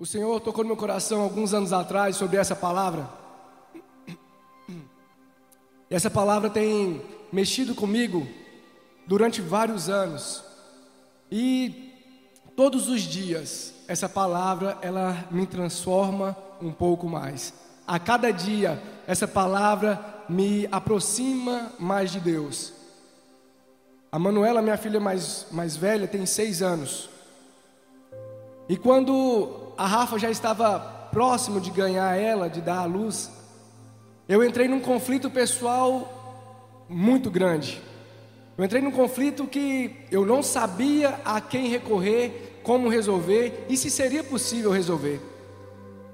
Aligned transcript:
O 0.00 0.06
Senhor 0.06 0.40
tocou 0.40 0.62
no 0.62 0.68
meu 0.68 0.76
coração 0.76 1.22
alguns 1.22 1.52
anos 1.52 1.72
atrás 1.72 2.14
sobre 2.14 2.36
essa 2.36 2.54
palavra. 2.54 3.08
E 5.90 5.94
essa 5.94 6.08
palavra 6.08 6.48
tem 6.48 7.02
mexido 7.32 7.74
comigo 7.74 8.24
durante 9.08 9.40
vários 9.40 9.88
anos. 9.88 10.44
E 11.32 11.92
todos 12.54 12.88
os 12.88 13.00
dias 13.00 13.74
essa 13.88 14.08
palavra 14.08 14.78
ela 14.82 15.26
me 15.32 15.46
transforma 15.46 16.36
um 16.62 16.70
pouco 16.70 17.08
mais. 17.08 17.52
A 17.84 17.98
cada 17.98 18.30
dia 18.30 18.80
essa 19.04 19.26
palavra 19.26 19.98
me 20.28 20.68
aproxima 20.70 21.72
mais 21.76 22.12
de 22.12 22.20
Deus. 22.20 22.72
A 24.12 24.18
Manuela, 24.18 24.62
minha 24.62 24.76
filha 24.76 25.00
mais, 25.00 25.46
mais 25.50 25.76
velha, 25.76 26.06
tem 26.06 26.24
seis 26.24 26.62
anos. 26.62 27.10
E 28.68 28.76
quando 28.76 29.67
a 29.78 29.86
Rafa 29.86 30.18
já 30.18 30.28
estava 30.28 30.80
próximo 31.12 31.60
de 31.60 31.70
ganhar 31.70 32.16
ela, 32.16 32.50
de 32.50 32.60
dar 32.60 32.80
à 32.80 32.84
luz, 32.84 33.30
eu 34.28 34.44
entrei 34.44 34.66
num 34.66 34.80
conflito 34.80 35.30
pessoal 35.30 36.84
muito 36.88 37.30
grande. 37.30 37.80
Eu 38.58 38.64
entrei 38.64 38.82
num 38.82 38.90
conflito 38.90 39.46
que 39.46 40.04
eu 40.10 40.26
não 40.26 40.42
sabia 40.42 41.20
a 41.24 41.40
quem 41.40 41.68
recorrer, 41.68 42.60
como 42.64 42.88
resolver 42.88 43.66
e 43.68 43.76
se 43.76 43.88
seria 43.88 44.24
possível 44.24 44.72
resolver. 44.72 45.20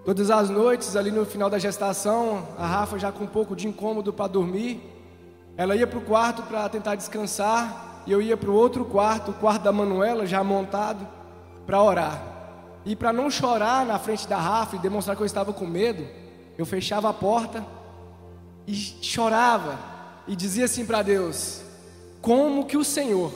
Todas 0.05 0.31
as 0.31 0.51
noites, 0.51 0.95
ali 0.95 1.11
no 1.11 1.25
final 1.25 1.49
da 1.49 1.59
gestação, 1.59 2.47
a 2.59 2.67
Rafa 2.67 2.99
já 2.99 3.11
com 3.11 3.25
um 3.25 3.27
pouco 3.27 3.57
de 3.57 3.67
incômodo 3.67 4.13
para 4.13 4.27
dormir, 4.27 4.79
ela 5.57 5.75
ia 5.75 5.87
para 5.87 5.99
o 5.99 6.03
quarto 6.03 6.43
para 6.43 6.69
tentar 6.69 6.97
descansar, 6.97 8.03
e 8.07 8.13
eu 8.13 8.21
ia 8.21 8.37
para 8.37 8.51
o 8.51 8.55
outro 8.55 8.85
quarto, 8.85 9.31
o 9.31 9.35
quarto 9.35 9.63
da 9.63 9.73
Manuela, 9.73 10.27
já 10.27 10.45
montado, 10.45 11.09
para 11.65 11.83
orar. 11.83 12.34
E 12.85 12.95
para 12.95 13.13
não 13.13 13.31
chorar 13.31 13.87
na 13.87 13.99
frente 13.99 14.29
da 14.29 14.39
Rafa 14.39 14.77
e 14.77 14.79
demonstrar 14.79 15.17
que 15.17 15.23
eu 15.23 15.27
estava 15.27 15.53
com 15.53 15.67
medo, 15.67 16.07
eu 16.59 16.67
fechava 16.67 17.09
a 17.09 17.13
porta 17.13 17.65
e 18.67 18.75
chorava 18.75 19.79
e 20.27 20.37
dizia 20.37 20.67
assim 20.67 20.85
para 20.85 21.03
Deus: 21.03 21.63
Como 22.21 22.67
que 22.67 22.77
o 22.77 22.85
Senhor 22.85 23.33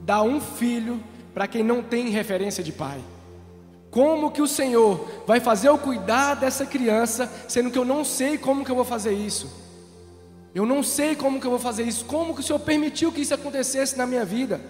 dá 0.00 0.22
um 0.22 0.40
filho 0.40 1.02
para 1.32 1.46
quem 1.46 1.62
não 1.62 1.82
tem 1.82 2.10
referência 2.10 2.62
de 2.62 2.72
pai? 2.72 3.00
Como 3.90 4.30
que 4.30 4.42
o 4.42 4.46
Senhor 4.46 5.08
vai 5.26 5.40
fazer 5.40 5.68
eu 5.68 5.78
cuidar 5.78 6.34
dessa 6.34 6.66
criança, 6.66 7.32
sendo 7.48 7.70
que 7.70 7.78
eu 7.78 7.84
não 7.84 8.04
sei 8.04 8.36
como 8.36 8.64
que 8.64 8.70
eu 8.70 8.76
vou 8.76 8.84
fazer 8.84 9.12
isso? 9.12 9.64
Eu 10.54 10.66
não 10.66 10.82
sei 10.82 11.14
como 11.14 11.40
que 11.40 11.46
eu 11.46 11.50
vou 11.50 11.58
fazer 11.58 11.82
isso. 11.82 12.04
Como 12.04 12.34
que 12.34 12.40
o 12.40 12.42
Senhor 12.42 12.58
permitiu 12.58 13.12
que 13.12 13.20
isso 13.20 13.34
acontecesse 13.34 13.96
na 13.96 14.06
minha 14.06 14.24
vida? 14.24 14.60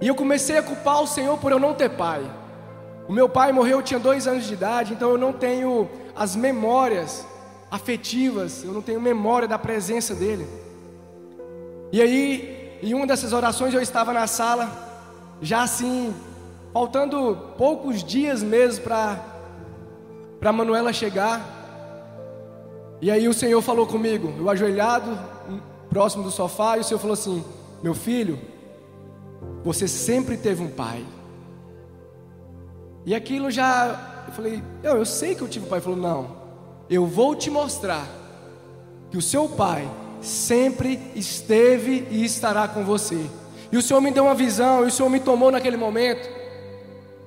E 0.00 0.06
eu 0.06 0.14
comecei 0.14 0.56
a 0.58 0.62
culpar 0.62 1.02
o 1.02 1.06
Senhor 1.06 1.36
por 1.38 1.52
eu 1.52 1.58
não 1.58 1.74
ter 1.74 1.90
pai. 1.90 2.39
O 3.08 3.12
meu 3.12 3.28
pai 3.28 3.52
morreu, 3.52 3.78
eu 3.78 3.82
tinha 3.82 3.98
dois 3.98 4.26
anos 4.26 4.44
de 4.44 4.54
idade, 4.54 4.92
então 4.92 5.10
eu 5.10 5.18
não 5.18 5.32
tenho 5.32 5.88
as 6.14 6.36
memórias 6.36 7.26
afetivas, 7.70 8.64
eu 8.64 8.72
não 8.72 8.82
tenho 8.82 9.00
memória 9.00 9.48
da 9.48 9.58
presença 9.58 10.14
dele. 10.14 10.46
E 11.92 12.00
aí, 12.00 12.78
em 12.82 12.94
uma 12.94 13.06
dessas 13.06 13.32
orações, 13.32 13.74
eu 13.74 13.80
estava 13.80 14.12
na 14.12 14.26
sala, 14.26 14.70
já 15.40 15.62
assim, 15.62 16.14
faltando 16.72 17.36
poucos 17.56 18.02
dias 18.02 18.42
mesmo 18.42 18.84
para 18.84 20.52
Manuela 20.52 20.92
chegar. 20.92 21.58
E 23.00 23.10
aí 23.10 23.26
o 23.28 23.34
Senhor 23.34 23.60
falou 23.62 23.86
comigo, 23.86 24.32
eu 24.38 24.48
ajoelhado, 24.48 25.18
próximo 25.88 26.22
do 26.22 26.30
sofá, 26.30 26.76
e 26.76 26.80
o 26.80 26.84
Senhor 26.84 27.00
falou 27.00 27.14
assim: 27.14 27.44
Meu 27.82 27.94
filho, 27.94 28.38
você 29.64 29.88
sempre 29.88 30.36
teve 30.36 30.62
um 30.62 30.70
pai. 30.70 31.04
E 33.04 33.14
aquilo 33.14 33.50
já, 33.50 34.24
eu 34.26 34.32
falei, 34.32 34.62
eu, 34.82 34.96
eu 34.96 35.04
sei 35.04 35.34
que 35.34 35.42
eu 35.42 35.48
tive 35.48 35.66
pai. 35.66 35.78
Ele 35.78 35.84
falou, 35.84 35.98
não, 35.98 36.36
eu 36.88 37.06
vou 37.06 37.34
te 37.34 37.50
mostrar 37.50 38.06
que 39.10 39.16
o 39.16 39.22
seu 39.22 39.48
pai 39.48 39.88
sempre 40.20 41.00
esteve 41.14 42.06
e 42.10 42.24
estará 42.24 42.68
com 42.68 42.84
você. 42.84 43.20
E 43.72 43.76
o 43.76 43.82
Senhor 43.82 44.00
me 44.00 44.10
deu 44.10 44.24
uma 44.24 44.34
visão, 44.34 44.84
e 44.84 44.88
o 44.88 44.90
Senhor 44.90 45.08
me 45.08 45.20
tomou 45.20 45.50
naquele 45.50 45.76
momento. 45.76 46.28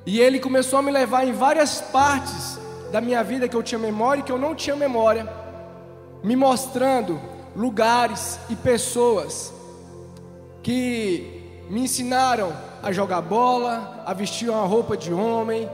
E 0.06 0.20
Ele 0.20 0.40
começou 0.40 0.80
a 0.80 0.82
me 0.82 0.92
levar 0.92 1.26
em 1.26 1.32
várias 1.32 1.82
partes 1.82 2.60
da 2.92 3.02
minha 3.02 3.24
vida 3.24 3.48
que 3.48 3.56
eu 3.56 3.64
tinha 3.64 3.80
memória 3.80 4.22
e 4.22 4.24
que 4.24 4.32
eu 4.32 4.38
não 4.38 4.54
tinha 4.54 4.76
memória, 4.76 5.28
me 6.24 6.36
mostrando 6.36 7.20
lugares 7.56 8.40
e 8.50 8.56
pessoas 8.56 9.54
que 10.62 11.43
me 11.70 11.82
ensinaram 11.82 12.54
a 12.82 12.92
jogar 12.92 13.22
bola, 13.22 14.04
a 14.06 14.14
vestir 14.14 14.50
uma 14.50 14.66
roupa 14.66 14.98
de 14.98 15.14
homem, 15.14 15.70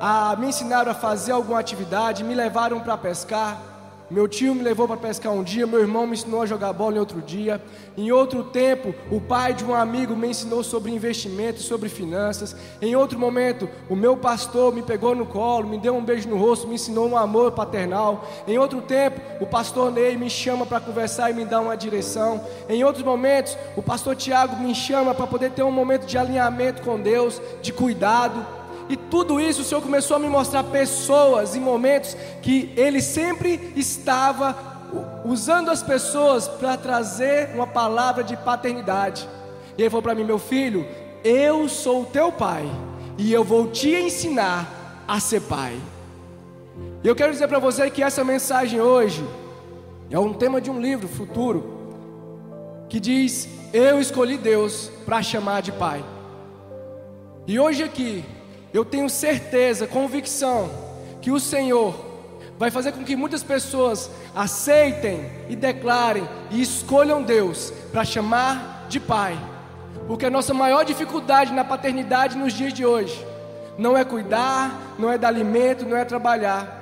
a 0.00 0.34
me 0.36 0.48
ensinaram 0.48 0.90
a 0.90 0.94
fazer 0.94 1.32
alguma 1.32 1.60
atividade, 1.60 2.24
me 2.24 2.34
levaram 2.34 2.80
para 2.80 2.96
pescar. 2.96 3.71
Meu 4.12 4.28
tio 4.28 4.54
me 4.54 4.62
levou 4.62 4.86
para 4.86 4.98
pescar 4.98 5.32
um 5.32 5.42
dia, 5.42 5.66
meu 5.66 5.80
irmão 5.80 6.06
me 6.06 6.12
ensinou 6.12 6.42
a 6.42 6.46
jogar 6.46 6.70
bola 6.74 6.96
em 6.96 6.98
outro 6.98 7.22
dia. 7.22 7.58
Em 7.96 8.12
outro 8.12 8.44
tempo, 8.44 8.94
o 9.10 9.18
pai 9.18 9.54
de 9.54 9.64
um 9.64 9.74
amigo 9.74 10.14
me 10.14 10.28
ensinou 10.28 10.62
sobre 10.62 10.92
investimentos, 10.92 11.64
sobre 11.64 11.88
finanças. 11.88 12.54
Em 12.82 12.94
outro 12.94 13.18
momento, 13.18 13.70
o 13.88 13.96
meu 13.96 14.14
pastor 14.14 14.70
me 14.70 14.82
pegou 14.82 15.14
no 15.14 15.24
colo, 15.24 15.66
me 15.66 15.78
deu 15.78 15.96
um 15.96 16.04
beijo 16.04 16.28
no 16.28 16.36
rosto, 16.36 16.68
me 16.68 16.74
ensinou 16.74 17.08
um 17.08 17.16
amor 17.16 17.52
paternal. 17.52 18.28
Em 18.46 18.58
outro 18.58 18.82
tempo, 18.82 19.18
o 19.40 19.46
pastor 19.46 19.90
Ney 19.90 20.14
me 20.14 20.28
chama 20.28 20.66
para 20.66 20.78
conversar 20.78 21.30
e 21.30 21.34
me 21.34 21.46
dá 21.46 21.58
uma 21.58 21.74
direção. 21.74 22.44
Em 22.68 22.84
outros 22.84 23.02
momentos, 23.02 23.56
o 23.78 23.82
pastor 23.82 24.14
Tiago 24.14 24.56
me 24.56 24.74
chama 24.74 25.14
para 25.14 25.26
poder 25.26 25.52
ter 25.52 25.62
um 25.62 25.72
momento 25.72 26.04
de 26.04 26.18
alinhamento 26.18 26.82
com 26.82 27.00
Deus, 27.00 27.40
de 27.62 27.72
cuidado. 27.72 28.61
E 28.92 28.96
tudo 28.96 29.40
isso 29.40 29.62
o 29.62 29.64
Senhor 29.64 29.80
começou 29.80 30.18
a 30.18 30.20
me 30.20 30.28
mostrar 30.28 30.62
pessoas 30.64 31.56
em 31.56 31.60
momentos 31.60 32.14
que 32.42 32.70
Ele 32.76 33.00
sempre 33.00 33.72
estava 33.74 34.54
usando 35.24 35.70
as 35.70 35.82
pessoas 35.82 36.46
para 36.46 36.76
trazer 36.76 37.54
uma 37.54 37.66
palavra 37.66 38.22
de 38.22 38.36
paternidade. 38.36 39.26
E 39.78 39.80
Ele 39.80 39.88
falou 39.88 40.02
para 40.02 40.14
mim: 40.14 40.24
Meu 40.24 40.38
filho, 40.38 40.86
eu 41.24 41.70
sou 41.70 42.02
o 42.02 42.04
teu 42.04 42.30
pai 42.30 42.70
e 43.16 43.32
eu 43.32 43.42
vou 43.42 43.68
te 43.68 43.88
ensinar 43.88 45.02
a 45.08 45.18
ser 45.18 45.40
pai. 45.40 45.74
E 47.02 47.08
eu 47.08 47.16
quero 47.16 47.32
dizer 47.32 47.48
para 47.48 47.58
você 47.58 47.88
que 47.88 48.02
essa 48.02 48.22
mensagem 48.22 48.78
hoje 48.78 49.24
é 50.10 50.18
um 50.18 50.34
tema 50.34 50.60
de 50.60 50.70
um 50.70 50.78
livro 50.78 51.08
futuro 51.08 51.78
que 52.90 53.00
diz: 53.00 53.48
Eu 53.72 53.98
escolhi 53.98 54.36
Deus 54.36 54.90
para 55.06 55.22
chamar 55.22 55.62
de 55.62 55.72
pai. 55.72 56.04
E 57.46 57.58
hoje 57.58 57.82
aqui 57.82 58.22
eu 58.72 58.84
tenho 58.84 59.08
certeza, 59.08 59.86
convicção, 59.86 60.70
que 61.20 61.30
o 61.30 61.38
Senhor 61.38 61.94
vai 62.58 62.70
fazer 62.70 62.92
com 62.92 63.04
que 63.04 63.16
muitas 63.16 63.42
pessoas 63.42 64.10
aceitem 64.34 65.30
e 65.48 65.56
declarem 65.56 66.28
e 66.50 66.62
escolham 66.62 67.22
Deus 67.22 67.72
para 67.92 68.04
chamar 68.04 68.86
de 68.88 69.00
Pai. 69.00 69.38
Porque 70.06 70.26
a 70.26 70.30
nossa 70.30 70.54
maior 70.54 70.84
dificuldade 70.84 71.52
na 71.52 71.64
paternidade 71.64 72.36
nos 72.36 72.52
dias 72.52 72.72
de 72.72 72.84
hoje 72.84 73.24
não 73.78 73.96
é 73.96 74.04
cuidar, 74.04 74.94
não 74.98 75.10
é 75.10 75.16
dar 75.16 75.28
alimento, 75.28 75.86
não 75.86 75.96
é 75.96 76.04
trabalhar. 76.04 76.80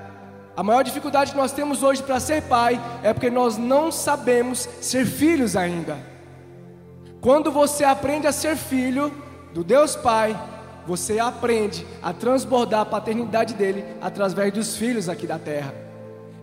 A 0.57 0.63
maior 0.63 0.83
dificuldade 0.83 1.31
que 1.31 1.37
nós 1.37 1.53
temos 1.53 1.83
hoje 1.83 2.03
para 2.03 2.21
ser 2.21 2.43
pai 2.43 2.81
é 3.03 3.13
porque 3.13 3.31
nós 3.31 3.57
não 3.57 3.91
sabemos 3.91 4.69
ser 4.81 5.07
filhos 5.07 5.57
ainda. 5.57 5.97
Quando 7.21 7.51
você 7.53 7.85
aprende 7.85 8.27
a 8.27 8.33
ser 8.33 8.57
filho 8.57 9.13
do 9.53 9.63
Deus 9.63 9.95
Pai, 9.95 10.39
você 10.87 11.19
aprende 11.19 11.87
a 12.03 12.13
transbordar 12.13 12.81
a 12.81 12.87
paternidade 12.87 13.55
dele 13.55 13.85
através 14.01 14.53
dos 14.53 14.77
filhos 14.77 15.09
aqui 15.09 15.27
da 15.27 15.39
terra. 15.39 15.75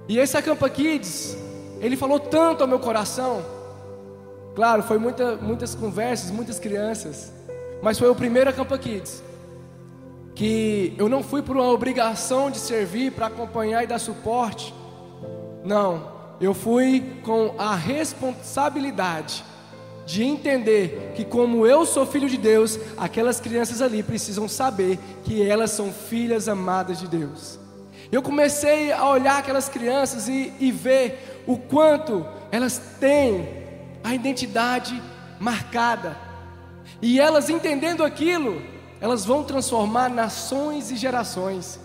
E 0.08 0.18
esse 0.18 0.38
Acampa 0.38 0.70
Kids, 0.70 1.38
ele 1.80 1.98
falou 1.98 2.20
tanto 2.20 2.62
ao 2.62 2.68
meu 2.68 2.80
coração. 2.80 3.44
Claro, 4.56 4.84
foi 4.84 4.98
muita, 4.98 5.36
muitas 5.36 5.76
conversas, 5.76 6.32
muitas 6.32 6.60
crianças, 6.60 7.32
mas 7.82 8.00
foi 8.00 8.10
o 8.10 8.16
primeiro 8.16 8.50
Acampa 8.50 8.78
Kids 8.78 9.24
que 10.38 10.94
eu 11.00 11.10
não 11.10 11.24
fui 11.24 11.42
por 11.42 11.58
uma 11.58 11.68
obrigação 11.72 12.52
de 12.52 12.60
servir 12.60 13.12
para 13.12 13.26
acompanhar 13.26 13.84
e 13.84 13.88
dar 13.88 13.98
suporte. 13.98 14.72
Não, 15.64 16.12
eu 16.40 16.54
fui 16.54 17.04
com 17.24 17.56
a 17.58 17.76
responsabilidade 17.76 19.44
de 20.08 20.24
entender 20.24 21.12
que, 21.18 21.26
como 21.26 21.68
eu 21.68 21.86
sou 21.86 22.06
filho 22.06 22.30
de 22.30 22.38
Deus, 22.38 22.80
aquelas 22.98 23.42
crianças 23.42 23.82
ali 23.82 24.02
precisam 24.02 24.48
saber 24.48 24.98
que 25.26 25.46
elas 25.46 25.72
são 25.72 25.92
filhas 25.92 26.48
amadas 26.48 26.98
de 26.98 27.10
Deus. 27.10 27.60
Eu 28.10 28.22
comecei 28.22 28.94
a 28.94 29.06
olhar 29.10 29.38
aquelas 29.38 29.68
crianças 29.68 30.30
e, 30.30 30.54
e 30.62 30.72
ver 30.72 31.44
o 31.46 31.58
quanto 31.58 32.26
elas 32.54 32.82
têm 33.02 33.50
a 34.02 34.16
identidade 34.16 35.04
marcada, 35.42 36.18
e 37.02 37.20
elas 37.20 37.50
entendendo 37.50 38.02
aquilo, 38.02 38.62
elas 39.02 39.26
vão 39.26 39.44
transformar 39.44 40.10
nações 40.10 40.90
e 40.90 40.96
gerações. 40.96 41.82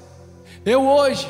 Eu 0.64 0.86
hoje 0.86 1.28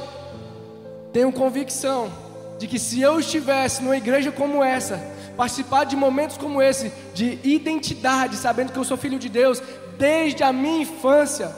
tenho 1.10 1.32
convicção 1.32 2.12
de 2.58 2.68
que 2.68 2.78
se 2.78 3.00
eu 3.00 3.18
estivesse 3.18 3.82
numa 3.82 3.96
igreja 3.96 4.30
como 4.30 4.62
essa, 4.62 5.11
participar 5.36 5.84
de 5.84 5.96
momentos 5.96 6.36
como 6.36 6.60
esse, 6.60 6.92
de 7.14 7.38
identidade, 7.42 8.36
sabendo 8.36 8.72
que 8.72 8.78
eu 8.78 8.84
sou 8.84 8.96
filho 8.96 9.18
de 9.18 9.28
Deus 9.28 9.62
desde 9.98 10.42
a 10.42 10.52
minha 10.52 10.82
infância, 10.82 11.54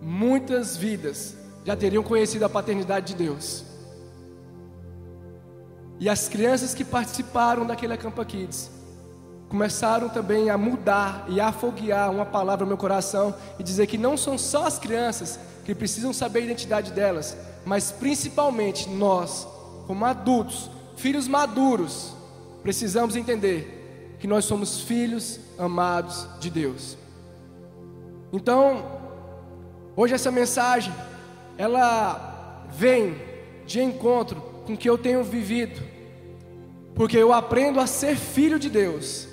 muitas 0.00 0.76
vidas 0.76 1.36
já 1.64 1.76
teriam 1.76 2.02
conhecido 2.02 2.44
a 2.44 2.48
paternidade 2.48 3.14
de 3.14 3.24
Deus. 3.24 3.64
E 5.98 6.08
as 6.08 6.28
crianças 6.28 6.74
que 6.74 6.84
participaram 6.84 7.64
daquele 7.64 7.94
Acampa 7.94 8.24
Kids 8.24 8.70
começaram 9.48 10.08
também 10.08 10.50
a 10.50 10.58
mudar 10.58 11.24
e 11.28 11.40
a 11.40 11.48
afoguear 11.48 12.10
uma 12.10 12.26
palavra 12.26 12.64
no 12.64 12.68
meu 12.68 12.76
coração 12.76 13.34
e 13.58 13.62
dizer 13.62 13.86
que 13.86 13.96
não 13.96 14.16
são 14.16 14.36
só 14.36 14.66
as 14.66 14.78
crianças 14.78 15.38
que 15.64 15.74
precisam 15.74 16.12
saber 16.12 16.40
a 16.40 16.44
identidade 16.44 16.90
delas, 16.90 17.36
mas 17.64 17.92
principalmente 17.92 18.88
nós, 18.88 19.46
como 19.86 20.04
adultos, 20.04 20.68
filhos 20.96 21.28
maduros, 21.28 22.13
precisamos 22.64 23.14
entender 23.14 24.16
que 24.18 24.26
nós 24.26 24.46
somos 24.46 24.80
filhos 24.80 25.38
amados 25.58 26.26
de 26.40 26.48
Deus. 26.48 26.96
Então, 28.32 28.82
hoje 29.94 30.14
essa 30.14 30.30
mensagem, 30.30 30.92
ela 31.58 32.66
vem 32.70 33.16
de 33.66 33.82
encontro 33.82 34.40
com 34.66 34.72
o 34.72 34.76
que 34.78 34.88
eu 34.88 34.96
tenho 34.96 35.22
vivido, 35.22 35.78
porque 36.94 37.18
eu 37.18 37.34
aprendo 37.34 37.78
a 37.78 37.86
ser 37.86 38.16
filho 38.16 38.58
de 38.58 38.70
Deus, 38.70 39.28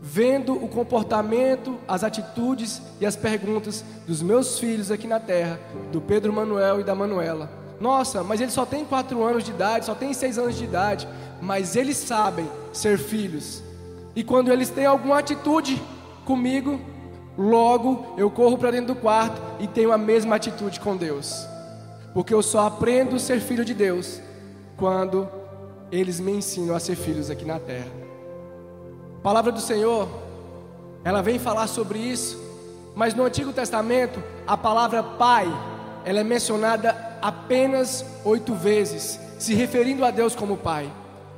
vendo 0.00 0.52
o 0.54 0.66
comportamento, 0.66 1.78
as 1.86 2.02
atitudes 2.02 2.82
e 3.00 3.06
as 3.06 3.14
perguntas 3.14 3.84
dos 4.08 4.20
meus 4.20 4.58
filhos 4.58 4.90
aqui 4.90 5.06
na 5.06 5.20
terra, 5.20 5.60
do 5.92 6.00
Pedro 6.00 6.32
Manuel 6.32 6.80
e 6.80 6.84
da 6.84 6.96
Manuela. 6.96 7.48
Nossa, 7.80 8.24
mas 8.24 8.40
ele 8.40 8.50
só 8.50 8.66
tem 8.66 8.84
quatro 8.84 9.22
anos 9.22 9.44
de 9.44 9.50
idade, 9.50 9.84
só 9.84 9.94
tem 9.94 10.12
seis 10.12 10.36
anos 10.36 10.56
de 10.56 10.64
idade, 10.64 11.08
mas 11.44 11.76
eles 11.76 11.98
sabem 11.98 12.48
ser 12.72 12.98
filhos. 12.98 13.62
E 14.16 14.24
quando 14.24 14.50
eles 14.50 14.70
têm 14.70 14.86
alguma 14.86 15.18
atitude 15.18 15.80
comigo, 16.24 16.80
logo 17.36 18.14
eu 18.16 18.30
corro 18.30 18.56
para 18.56 18.70
dentro 18.70 18.94
do 18.94 19.00
quarto 19.00 19.40
e 19.60 19.68
tenho 19.68 19.92
a 19.92 19.98
mesma 19.98 20.36
atitude 20.36 20.80
com 20.80 20.96
Deus. 20.96 21.46
Porque 22.14 22.32
eu 22.32 22.42
só 22.42 22.66
aprendo 22.66 23.16
a 23.16 23.18
ser 23.18 23.40
filho 23.40 23.64
de 23.64 23.74
Deus 23.74 24.20
quando 24.76 25.28
eles 25.92 26.18
me 26.18 26.32
ensinam 26.32 26.74
a 26.74 26.80
ser 26.80 26.96
filhos 26.96 27.28
aqui 27.28 27.44
na 27.44 27.60
terra. 27.60 27.92
A 29.18 29.22
palavra 29.22 29.52
do 29.52 29.60
Senhor, 29.60 30.08
ela 31.04 31.20
vem 31.20 31.38
falar 31.38 31.66
sobre 31.66 31.98
isso, 31.98 32.40
mas 32.94 33.14
no 33.14 33.24
Antigo 33.24 33.52
Testamento, 33.52 34.22
a 34.46 34.56
palavra 34.56 35.02
pai, 35.02 35.46
ela 36.04 36.20
é 36.20 36.24
mencionada 36.24 37.18
apenas 37.20 38.04
oito 38.24 38.54
vezes, 38.54 39.20
se 39.38 39.54
referindo 39.54 40.04
a 40.04 40.10
Deus 40.10 40.34
como 40.34 40.56
pai. 40.56 40.90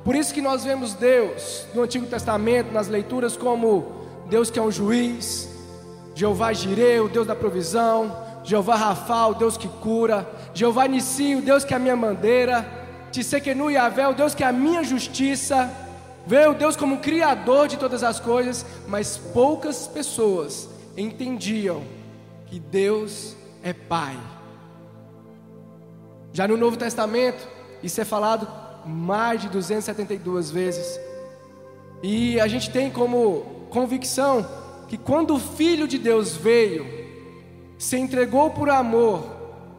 Por 0.07 0.15
isso 0.15 0.33
que 0.33 0.41
nós 0.41 0.63
vemos 0.63 0.93
Deus 0.93 1.65
no 1.73 1.81
Antigo 1.81 2.05
Testamento, 2.05 2.71
nas 2.71 2.87
leituras, 2.87 3.35
como 3.35 3.91
Deus 4.29 4.49
que 4.49 4.57
é 4.57 4.61
um 4.61 4.71
juiz, 4.71 5.49
Jeová 6.15 6.53
Jireh, 6.53 7.01
o 7.01 7.09
Deus 7.09 7.27
da 7.27 7.35
provisão, 7.35 8.15
Jeová 8.41 8.77
Rafa, 8.77 9.27
o 9.27 9.33
Deus 9.33 9.57
que 9.57 9.67
cura, 9.67 10.25
Jeová 10.53 10.87
Nissi, 10.87 11.35
o 11.35 11.41
Deus 11.41 11.65
que 11.65 11.73
é 11.73 11.75
a 11.75 11.79
minha 11.79 11.97
bandeira, 11.97 12.65
Tissekenu 13.11 13.69
Yahvé, 13.69 14.07
o 14.07 14.13
Deus 14.13 14.33
que 14.33 14.45
é 14.45 14.47
a 14.47 14.51
minha 14.53 14.81
justiça, 14.81 15.69
vê 16.25 16.47
o 16.47 16.53
Deus 16.53 16.77
como 16.77 16.99
criador 16.99 17.67
de 17.67 17.75
todas 17.75 18.01
as 18.01 18.17
coisas, 18.17 18.65
mas 18.87 19.17
poucas 19.17 19.89
pessoas 19.89 20.69
entendiam 20.95 21.83
que 22.45 22.61
Deus 22.61 23.35
é 23.61 23.73
Pai. 23.73 24.17
Já 26.31 26.47
no 26.47 26.55
Novo 26.55 26.77
Testamento, 26.77 27.45
isso 27.83 27.99
é 27.99 28.05
falado 28.05 28.66
mais 28.87 29.41
de 29.41 29.49
272 29.49 30.49
vezes. 30.49 30.99
E 32.01 32.39
a 32.39 32.47
gente 32.47 32.69
tem 32.69 32.89
como 32.89 33.67
convicção 33.69 34.47
que 34.87 34.97
quando 34.97 35.35
o 35.35 35.39
Filho 35.39 35.87
de 35.87 35.97
Deus 35.97 36.35
veio, 36.35 36.85
se 37.77 37.97
entregou 37.97 38.49
por 38.51 38.69
amor 38.69 39.23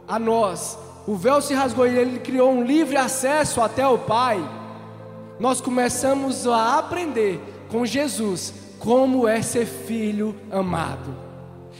a 0.06 0.18
nós, 0.18 0.78
o 1.06 1.16
véu 1.16 1.40
se 1.40 1.54
rasgou 1.54 1.86
e 1.86 1.96
ele 1.96 2.18
criou 2.18 2.52
um 2.52 2.62
livre 2.62 2.96
acesso 2.96 3.60
até 3.62 3.86
o 3.86 3.98
Pai. 3.98 4.38
Nós 5.40 5.60
começamos 5.60 6.46
a 6.46 6.78
aprender 6.78 7.40
com 7.70 7.86
Jesus 7.86 8.52
como 8.78 9.26
é 9.26 9.40
ser 9.42 9.66
filho 9.66 10.34
amado. 10.50 11.14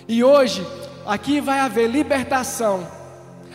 E 0.09 0.25
hoje, 0.25 0.67
aqui 1.07 1.41
vai 1.41 1.61
haver 1.61 1.89
libertação, 1.89 2.87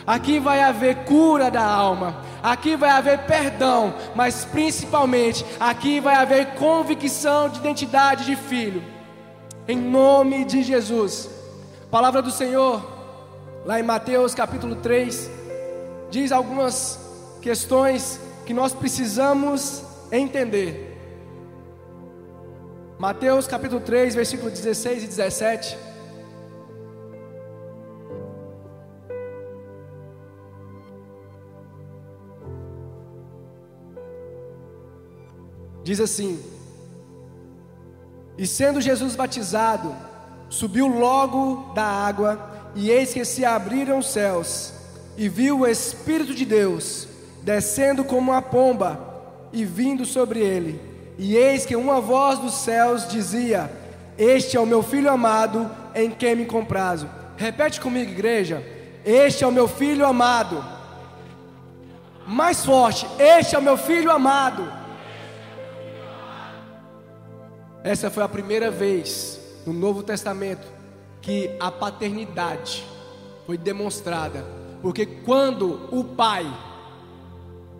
aqui 0.06 0.38
vai 0.38 0.62
haver 0.62 1.04
cura 1.04 1.50
da 1.50 1.64
alma, 1.64 2.22
aqui 2.44 2.76
vai 2.76 2.90
haver 2.90 3.20
perdão, 3.20 3.94
mas 4.14 4.44
principalmente 4.44 5.42
aqui 5.58 5.98
vai 5.98 6.14
haver 6.14 6.54
convicção 6.56 7.48
de 7.48 7.58
identidade 7.58 8.26
de 8.26 8.36
filho. 8.36 8.84
Em 9.66 9.78
nome 9.78 10.44
de 10.44 10.62
Jesus. 10.62 11.30
Palavra 11.90 12.20
do 12.20 12.30
Senhor, 12.30 12.86
lá 13.64 13.80
em 13.80 13.82
Mateus 13.82 14.34
capítulo 14.34 14.76
3, 14.76 15.30
diz 16.10 16.32
algumas 16.32 17.00
questões 17.40 18.20
que 18.44 18.52
nós 18.52 18.74
precisamos 18.74 19.82
entender. 20.12 21.00
Mateus 22.98 23.46
capítulo 23.46 23.80
3, 23.80 24.14
versículo 24.14 24.50
16 24.50 25.04
e 25.04 25.06
17. 25.06 25.93
Diz 35.84 36.00
assim: 36.00 36.42
E 38.38 38.46
sendo 38.46 38.80
Jesus 38.80 39.14
batizado, 39.14 39.94
subiu 40.48 40.88
logo 40.88 41.72
da 41.74 41.84
água, 41.84 42.72
e 42.74 42.90
eis 42.90 43.12
que 43.12 43.24
se 43.24 43.44
abriram 43.44 43.98
os 43.98 44.06
céus, 44.06 44.72
e 45.16 45.28
viu 45.28 45.60
o 45.60 45.66
Espírito 45.66 46.34
de 46.34 46.46
Deus 46.46 47.06
descendo 47.42 48.02
como 48.02 48.32
uma 48.32 48.40
pomba 48.40 48.98
e 49.52 49.66
vindo 49.66 50.06
sobre 50.06 50.40
ele. 50.40 50.80
E 51.18 51.36
eis 51.36 51.66
que 51.66 51.76
uma 51.76 52.00
voz 52.00 52.38
dos 52.38 52.54
céus 52.54 53.06
dizia: 53.06 53.70
Este 54.16 54.56
é 54.56 54.60
o 54.60 54.66
meu 54.66 54.82
filho 54.82 55.10
amado, 55.10 55.70
em 55.94 56.10
quem 56.10 56.34
me 56.34 56.46
comprazo. 56.46 57.06
Repete 57.36 57.78
comigo, 57.78 58.10
igreja: 58.10 58.64
Este 59.04 59.44
é 59.44 59.46
o 59.46 59.52
meu 59.52 59.68
filho 59.68 60.06
amado. 60.06 60.64
Mais 62.26 62.64
forte: 62.64 63.06
Este 63.18 63.54
é 63.54 63.58
o 63.58 63.62
meu 63.62 63.76
filho 63.76 64.10
amado 64.10 64.83
essa 67.84 68.10
foi 68.10 68.22
a 68.22 68.28
primeira 68.28 68.70
vez 68.70 69.38
no 69.66 69.74
Novo 69.74 70.02
Testamento 70.02 70.66
que 71.20 71.54
a 71.60 71.70
paternidade 71.70 72.82
foi 73.46 73.58
demonstrada. 73.58 74.42
Porque 74.80 75.04
quando 75.04 75.88
o 75.92 76.02
pai 76.02 76.46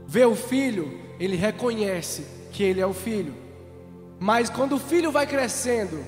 vê 0.06 0.26
o 0.26 0.36
filho, 0.36 1.00
ele 1.18 1.36
reconhece 1.36 2.26
que 2.52 2.62
ele 2.62 2.82
é 2.82 2.86
o 2.86 2.92
filho. 2.92 3.34
Mas 4.20 4.50
quando 4.50 4.74
o 4.74 4.78
filho 4.78 5.10
vai 5.10 5.26
crescendo, 5.26 6.04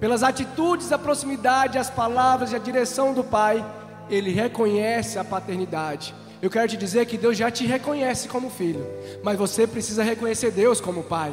pelas 0.00 0.24
atitudes, 0.24 0.90
a 0.90 0.98
proximidade, 0.98 1.78
as 1.78 1.88
palavras 1.88 2.50
e 2.50 2.56
a 2.56 2.58
direção 2.58 3.14
do 3.14 3.22
pai, 3.22 3.64
ele 4.10 4.32
reconhece 4.32 5.16
a 5.16 5.24
paternidade. 5.24 6.12
Eu 6.42 6.50
quero 6.50 6.68
te 6.68 6.76
dizer 6.76 7.06
que 7.06 7.16
Deus 7.16 7.36
já 7.36 7.52
te 7.52 7.64
reconhece 7.64 8.26
como 8.26 8.50
filho, 8.50 8.84
mas 9.22 9.38
você 9.38 9.64
precisa 9.64 10.02
reconhecer 10.02 10.50
Deus 10.50 10.80
como 10.80 11.04
pai. 11.04 11.32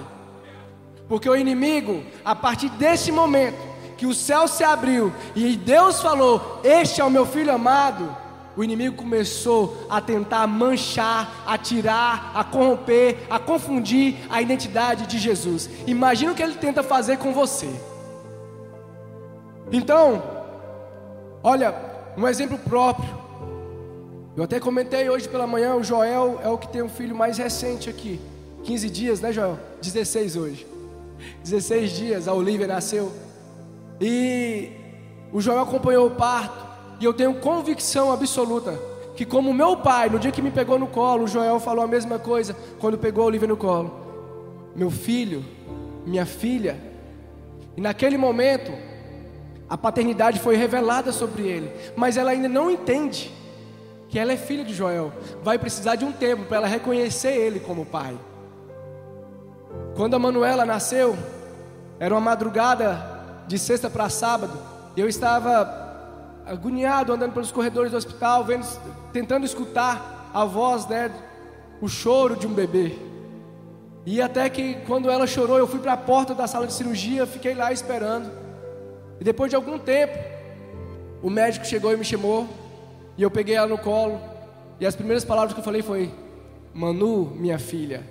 Porque 1.08 1.30
o 1.30 1.36
inimigo, 1.36 2.04
a 2.24 2.36
partir 2.36 2.70
desse 2.70 3.12
momento 3.12 3.58
que 3.98 4.06
o 4.06 4.14
céu 4.14 4.48
se 4.48 4.64
abriu 4.64 5.14
e 5.36 5.56
Deus 5.56 6.02
falou: 6.02 6.60
Este 6.64 7.02
é 7.02 7.04
o 7.04 7.10
meu 7.10 7.26
filho 7.26 7.54
amado. 7.54 8.26
O 8.58 8.64
inimigo 8.64 8.96
começou 8.96 9.86
a 9.90 10.00
tentar 10.00 10.48
manchar, 10.48 11.44
a 11.46 11.58
tirar, 11.58 12.32
a 12.34 12.44
corromper, 12.44 13.18
a 13.30 13.38
confundir 13.38 14.16
a 14.30 14.42
identidade 14.42 15.08
de 15.08 15.20
Jesus. 15.20 15.70
Imagina 15.86 16.32
o 16.32 16.36
que 16.36 16.42
ele 16.42 16.56
tenta 16.56 16.82
fazer 16.82 17.18
com 17.18 17.34
você. 17.34 17.70
Então, 19.70 20.24
olha, 21.44 21.76
um 22.18 22.26
exemplo 22.26 22.58
próprio. 22.58 23.26
Eu 24.38 24.44
até 24.44 24.58
comentei 24.58 25.10
hoje 25.10 25.28
pela 25.28 25.46
manhã, 25.46 25.76
o 25.76 25.84
Joel 25.84 26.40
é 26.42 26.48
o 26.48 26.58
que 26.58 26.68
tem 26.70 26.82
um 26.82 26.90
filho 26.90 27.16
mais 27.16 27.38
recente 27.38 27.90
aqui. 27.90 28.22
15 28.64 28.90
dias, 28.90 29.20
né, 29.20 29.34
Joel? 29.34 29.60
16 29.82 30.36
hoje. 30.38 30.75
16 31.44 31.92
dias, 31.92 32.28
a 32.28 32.34
Olivia 32.34 32.68
nasceu. 32.68 33.12
E 34.00 34.72
o 35.32 35.42
Joel 35.42 35.62
acompanhou 35.62 36.08
o 36.08 36.12
parto. 36.12 36.66
E 37.00 37.06
eu 37.06 37.14
tenho 37.14 37.36
convicção 37.36 38.12
absoluta 38.12 38.80
que, 39.16 39.26
como 39.26 39.54
meu 39.54 39.78
pai, 39.78 40.10
no 40.10 40.20
dia 40.20 40.32
que 40.32 40.42
me 40.42 40.52
pegou 40.52 40.78
no 40.78 40.88
colo, 40.88 41.24
o 41.24 41.28
Joel 41.28 41.60
falou 41.60 41.84
a 41.84 41.88
mesma 41.88 42.20
coisa 42.20 42.56
quando 42.80 42.98
pegou 42.98 43.24
a 43.24 43.28
Olivia 43.28 43.48
no 43.48 43.58
colo: 43.58 43.94
Meu 44.76 44.90
filho, 44.90 45.44
minha 46.06 46.26
filha. 46.26 46.78
E 47.76 47.82
naquele 47.82 48.18
momento, 48.18 48.72
a 49.70 49.78
paternidade 49.78 50.40
foi 50.40 50.56
revelada 50.56 51.12
sobre 51.12 51.44
ele, 51.44 51.72
mas 51.96 52.18
ela 52.18 52.32
ainda 52.32 52.48
não 52.48 52.70
entende 52.70 53.32
que 54.08 54.20
ela 54.20 54.32
é 54.32 54.38
filha 54.38 54.64
de 54.64 54.74
Joel. 54.74 55.12
Vai 55.44 55.58
precisar 55.58 55.96
de 55.96 56.06
um 56.06 56.12
tempo 56.12 56.46
para 56.46 56.58
ela 56.58 56.68
reconhecer 56.68 57.34
ele 57.34 57.60
como 57.60 57.86
pai. 57.86 58.18
Quando 59.96 60.16
a 60.16 60.20
Manuela 60.20 60.66
nasceu, 60.66 61.18
era 62.00 62.14
uma 62.14 62.22
madrugada 62.22 63.16
de 63.48 63.58
sexta 63.58 63.90
para 63.90 64.10
sábado, 64.10 64.58
eu 64.98 65.08
estava 65.08 65.86
agoniado 66.46 67.14
andando 67.14 67.34
pelos 67.34 67.52
corredores 67.52 67.92
do 67.92 67.98
hospital, 67.98 68.44
vendo, 68.44 68.66
tentando 69.12 69.46
escutar 69.46 70.30
a 70.34 70.46
voz, 70.46 70.86
né, 70.88 71.12
o 71.82 71.88
choro 71.88 72.36
de 72.36 72.46
um 72.46 72.54
bebê. 72.54 72.98
E 74.06 74.22
até 74.22 74.50
que 74.50 74.76
quando 74.86 75.10
ela 75.10 75.26
chorou, 75.26 75.58
eu 75.58 75.68
fui 75.68 75.80
para 75.80 75.94
a 75.94 75.98
porta 75.98 76.36
da 76.36 76.46
sala 76.46 76.68
de 76.68 76.74
cirurgia, 76.74 77.26
fiquei 77.26 77.56
lá 77.56 77.72
esperando. 77.72 78.30
E 79.20 79.24
depois 79.24 79.50
de 79.50 79.56
algum 79.56 79.80
tempo, 79.80 80.18
o 81.24 81.30
médico 81.30 81.66
chegou 81.66 81.92
e 81.92 81.98
me 81.98 82.06
chamou, 82.06 82.48
e 83.18 83.24
eu 83.24 83.32
peguei 83.32 83.56
ela 83.56 83.68
no 83.68 83.78
colo, 83.78 84.20
e 84.80 84.86
as 84.86 84.96
primeiras 84.96 85.26
palavras 85.26 85.54
que 85.54 85.60
eu 85.60 85.64
falei 85.64 85.82
foi: 85.82 86.14
"Manu, 86.74 87.32
minha 87.36 87.58
filha, 87.58 88.04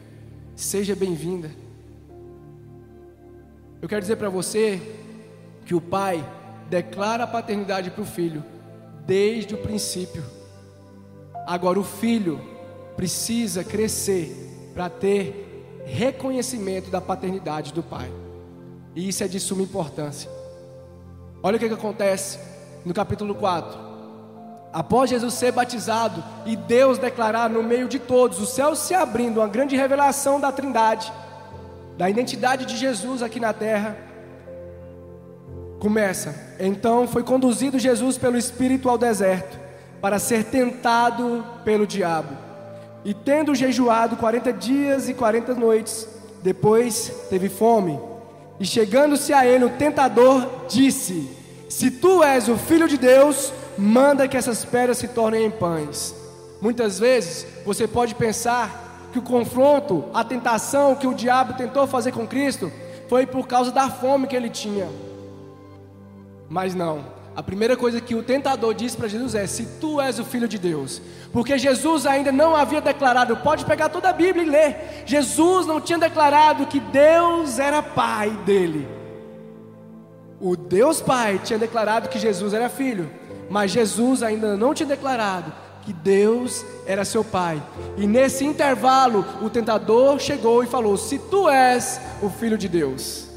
seja 0.54 0.94
bem-vinda". 0.94 1.50
Eu 3.80 3.88
quero 3.88 4.00
dizer 4.00 4.16
para 4.16 4.28
você 4.28 4.80
que 5.66 5.74
o 5.74 5.80
pai 5.80 6.24
declara 6.68 7.24
a 7.24 7.26
paternidade 7.26 7.90
para 7.90 8.02
o 8.02 8.06
filho 8.06 8.42
desde 9.06 9.54
o 9.54 9.58
princípio. 9.58 10.24
Agora 11.46 11.78
o 11.78 11.84
filho 11.84 12.40
precisa 12.96 13.62
crescer 13.62 14.70
para 14.72 14.88
ter 14.88 15.82
reconhecimento 15.84 16.90
da 16.90 17.00
paternidade 17.00 17.72
do 17.72 17.82
pai. 17.82 18.10
E 18.94 19.08
isso 19.08 19.22
é 19.22 19.28
de 19.28 19.38
suma 19.38 19.62
importância. 19.62 20.30
Olha 21.42 21.56
o 21.56 21.60
que, 21.60 21.68
que 21.68 21.74
acontece 21.74 22.38
no 22.84 22.94
capítulo 22.94 23.34
4. 23.34 23.83
Após 24.74 25.08
Jesus 25.08 25.34
ser 25.34 25.52
batizado 25.52 26.20
e 26.44 26.56
Deus 26.56 26.98
declarar 26.98 27.48
no 27.48 27.62
meio 27.62 27.86
de 27.86 28.00
todos, 28.00 28.40
o 28.40 28.46
céu 28.46 28.74
se 28.74 28.92
abrindo, 28.92 29.38
uma 29.38 29.46
grande 29.46 29.76
revelação 29.76 30.40
da 30.40 30.50
Trindade, 30.50 31.12
da 31.96 32.10
identidade 32.10 32.66
de 32.66 32.76
Jesus 32.76 33.22
aqui 33.22 33.38
na 33.38 33.52
terra. 33.52 33.96
Começa. 35.78 36.56
Então 36.58 37.06
foi 37.06 37.22
conduzido 37.22 37.78
Jesus 37.78 38.18
pelo 38.18 38.36
Espírito 38.36 38.88
ao 38.88 38.98
deserto 38.98 39.60
para 40.00 40.18
ser 40.18 40.42
tentado 40.46 41.44
pelo 41.64 41.86
diabo. 41.86 42.36
E 43.04 43.14
tendo 43.14 43.54
jejuado 43.54 44.16
40 44.16 44.52
dias 44.52 45.08
e 45.08 45.14
40 45.14 45.54
noites, 45.54 46.08
depois 46.42 47.12
teve 47.30 47.48
fome. 47.48 48.00
E 48.58 48.66
chegando-se 48.66 49.32
a 49.32 49.46
ele, 49.46 49.66
o 49.66 49.70
tentador 49.70 50.66
disse: 50.68 51.30
Se 51.68 51.92
tu 51.92 52.24
és 52.24 52.48
o 52.48 52.56
filho 52.56 52.88
de 52.88 52.98
Deus, 52.98 53.52
manda 53.78 54.28
que 54.28 54.36
essas 54.36 54.64
pedras 54.64 54.98
se 54.98 55.08
tornem 55.08 55.46
em 55.46 55.50
pães. 55.50 56.14
Muitas 56.60 56.98
vezes 56.98 57.46
você 57.64 57.86
pode 57.86 58.14
pensar 58.14 59.08
que 59.12 59.18
o 59.18 59.22
confronto, 59.22 60.04
a 60.12 60.24
tentação 60.24 60.94
que 60.94 61.06
o 61.06 61.14
diabo 61.14 61.54
tentou 61.54 61.86
fazer 61.86 62.12
com 62.12 62.26
Cristo 62.26 62.72
foi 63.08 63.26
por 63.26 63.46
causa 63.46 63.70
da 63.70 63.88
fome 63.88 64.26
que 64.26 64.34
ele 64.34 64.50
tinha. 64.50 64.88
Mas 66.48 66.74
não. 66.74 67.12
A 67.36 67.42
primeira 67.42 67.76
coisa 67.76 68.00
que 68.00 68.14
o 68.14 68.22
tentador 68.22 68.72
disse 68.74 68.96
para 68.96 69.08
Jesus 69.08 69.34
é: 69.34 69.46
Se 69.46 69.66
tu 69.80 70.00
és 70.00 70.18
o 70.20 70.24
filho 70.24 70.46
de 70.46 70.56
Deus, 70.56 71.02
porque 71.32 71.58
Jesus 71.58 72.06
ainda 72.06 72.30
não 72.30 72.54
havia 72.54 72.80
declarado, 72.80 73.36
pode 73.38 73.64
pegar 73.64 73.88
toda 73.88 74.08
a 74.08 74.12
Bíblia 74.12 74.44
e 74.44 74.50
ler. 74.50 75.02
Jesus 75.04 75.66
não 75.66 75.80
tinha 75.80 75.98
declarado 75.98 76.66
que 76.66 76.78
Deus 76.78 77.58
era 77.58 77.82
pai 77.82 78.30
dele. 78.44 78.86
O 80.40 80.56
Deus 80.56 81.00
Pai 81.00 81.40
tinha 81.42 81.58
declarado 81.58 82.08
que 82.08 82.18
Jesus 82.18 82.52
era 82.52 82.68
filho, 82.68 83.10
mas 83.50 83.70
Jesus 83.70 84.22
ainda 84.22 84.56
não 84.56 84.74
tinha 84.74 84.88
declarado 84.88 85.52
que 85.84 85.92
Deus 85.92 86.64
era 86.86 87.04
seu 87.04 87.22
pai. 87.22 87.62
E 87.96 88.06
nesse 88.06 88.44
intervalo, 88.44 89.24
o 89.42 89.50
tentador 89.50 90.18
chegou 90.18 90.62
e 90.62 90.66
falou: 90.66 90.96
Se 90.96 91.18
tu 91.18 91.48
és 91.48 92.00
o 92.22 92.28
filho 92.28 92.56
de 92.56 92.68
Deus. 92.68 93.28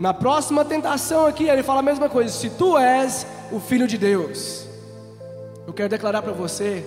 Na 0.00 0.14
próxima 0.14 0.64
tentação 0.64 1.26
aqui, 1.26 1.44
ele 1.44 1.62
fala 1.62 1.80
a 1.80 1.82
mesma 1.82 2.08
coisa: 2.08 2.32
Se 2.32 2.50
tu 2.50 2.78
és 2.78 3.26
o 3.50 3.60
filho 3.60 3.86
de 3.86 3.98
Deus. 3.98 4.66
Eu 5.66 5.72
quero 5.72 5.88
declarar 5.88 6.22
para 6.22 6.32
você 6.32 6.84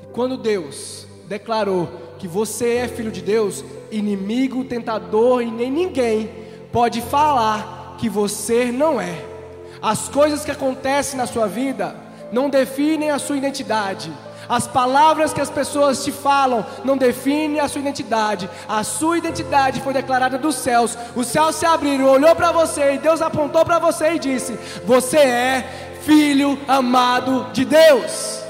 que 0.00 0.06
quando 0.08 0.36
Deus 0.36 1.06
declarou 1.26 1.88
que 2.18 2.26
você 2.26 2.76
é 2.78 2.88
filho 2.88 3.12
de 3.12 3.22
Deus, 3.22 3.64
inimigo, 3.90 4.64
tentador 4.64 5.42
e 5.42 5.50
nem 5.50 5.70
ninguém 5.70 6.28
pode 6.72 7.00
falar 7.00 7.96
que 7.98 8.08
você 8.08 8.72
não 8.72 9.00
é. 9.00 9.37
As 9.80 10.08
coisas 10.08 10.44
que 10.44 10.50
acontecem 10.50 11.18
na 11.18 11.26
sua 11.26 11.46
vida 11.46 11.94
não 12.32 12.50
definem 12.50 13.10
a 13.10 13.18
sua 13.18 13.36
identidade. 13.36 14.12
As 14.48 14.66
palavras 14.66 15.32
que 15.32 15.40
as 15.40 15.50
pessoas 15.50 16.02
te 16.02 16.10
falam 16.10 16.64
não 16.84 16.96
definem 16.96 17.60
a 17.60 17.68
sua 17.68 17.80
identidade. 17.80 18.48
A 18.66 18.82
sua 18.82 19.18
identidade 19.18 19.80
foi 19.82 19.92
declarada 19.92 20.38
dos 20.38 20.54
céus. 20.54 20.96
Os 21.14 21.26
céus 21.26 21.56
se 21.56 21.66
abriram, 21.66 22.06
olhou 22.06 22.34
para 22.34 22.50
você 22.50 22.94
e 22.94 22.98
Deus 22.98 23.20
apontou 23.20 23.64
para 23.64 23.78
você 23.78 24.14
e 24.14 24.18
disse: 24.18 24.58
Você 24.86 25.18
é 25.18 25.98
filho 26.02 26.58
amado 26.66 27.46
de 27.52 27.64
Deus. 27.64 28.42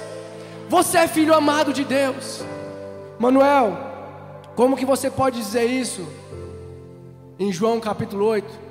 Você 0.69 0.99
é 0.99 1.09
filho 1.09 1.35
amado 1.35 1.73
de 1.73 1.83
Deus. 1.83 2.45
Manuel, 3.19 3.77
como 4.55 4.77
que 4.77 4.85
você 4.85 5.11
pode 5.11 5.39
dizer 5.39 5.65
isso? 5.65 6.07
Em 7.39 7.53
João 7.53 7.81
capítulo 7.81 8.25
8, 8.27 8.68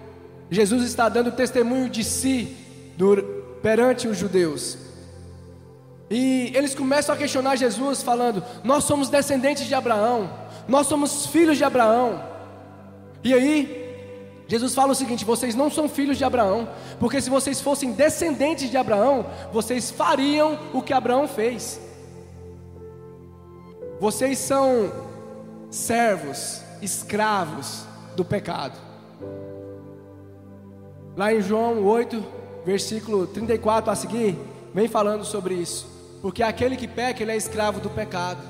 Jesus 0.50 0.84
está 0.84 1.10
dando 1.10 1.32
testemunho 1.32 1.90
de 1.90 2.04
si 2.04 2.56
perante 3.62 4.08
os 4.08 4.18
judeus. 4.18 4.78
E 6.10 6.52
eles 6.56 6.74
começam 6.74 7.14
a 7.14 7.18
questionar 7.18 7.56
Jesus, 7.58 8.02
falando: 8.02 8.44
Nós 8.64 8.86
somos 8.86 9.10
descendentes 9.10 9.66
de 9.66 9.76
Abraão, 9.76 10.30
nós 10.68 10.88
somos 10.88 11.26
filhos 11.28 11.58
de 11.58 11.64
Abraão. 11.64 12.24
E 13.24 13.34
aí, 13.34 13.88
Jesus 14.48 14.74
fala 14.74 14.94
o 14.94 14.96
seguinte: 14.96 15.26
Vocês 15.26 15.54
não 15.54 15.70
são 15.70 15.90
filhos 15.90 16.18
de 16.18 16.24
Abraão, 16.24 16.70
porque 17.00 17.20
se 17.22 17.30
vocês 17.30 17.60
fossem 17.60 17.92
descendentes 17.92 18.70
de 18.70 18.78
Abraão, 18.78 19.26
vocês 19.52 19.92
fariam 19.92 20.58
o 20.74 20.82
que 20.82 20.94
Abraão 20.94 21.28
fez. 21.28 21.82
Vocês 24.00 24.38
são 24.38 24.92
servos, 25.70 26.62
escravos 26.82 27.84
do 28.16 28.24
pecado. 28.24 28.80
Lá 31.18 31.34
em 31.34 31.42
João 31.42 31.84
8, 31.84 32.24
versículo 32.64 33.26
34 33.26 33.90
a 33.90 33.96
seguir, 33.96 34.38
vem 34.72 34.88
falando 34.88 35.26
sobre 35.26 35.56
isso. 35.56 35.88
Porque 36.22 36.44
aquele 36.44 36.78
que 36.78 36.88
peca, 36.88 37.24
ele 37.24 37.32
é 37.32 37.36
escravo 37.36 37.80
do 37.80 37.90
pecado. 37.90 38.42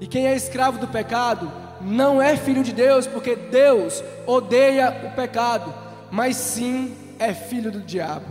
E 0.00 0.06
quem 0.06 0.26
é 0.26 0.34
escravo 0.34 0.78
do 0.78 0.88
pecado 0.88 1.52
não 1.82 2.22
é 2.22 2.38
filho 2.38 2.64
de 2.64 2.72
Deus, 2.72 3.06
porque 3.06 3.36
Deus 3.36 4.02
odeia 4.26 4.88
o 5.04 5.14
pecado, 5.14 5.74
mas 6.10 6.36
sim 6.36 6.96
é 7.18 7.34
filho 7.34 7.70
do 7.70 7.80
diabo. 7.80 8.26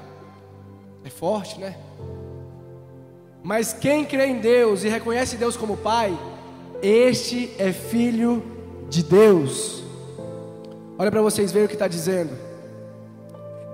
É 1.05 1.09
forte, 1.11 1.59
né? 1.59 1.75
Mas 3.43 3.71
quem 3.71 4.03
crê 4.03 4.25
em 4.25 4.39
Deus 4.39 4.83
e 4.83 4.89
reconhece 4.89 5.37
Deus 5.37 5.55
como 5.55 5.77
Pai, 5.77 6.17
este 6.81 7.53
é 7.59 7.71
filho 7.71 8.41
de 8.89 9.03
Deus. 9.03 9.83
Olha 10.97 11.11
para 11.11 11.21
vocês 11.21 11.51
verem 11.51 11.65
o 11.65 11.69
que 11.69 11.75
está 11.75 11.87
dizendo. 11.87 12.52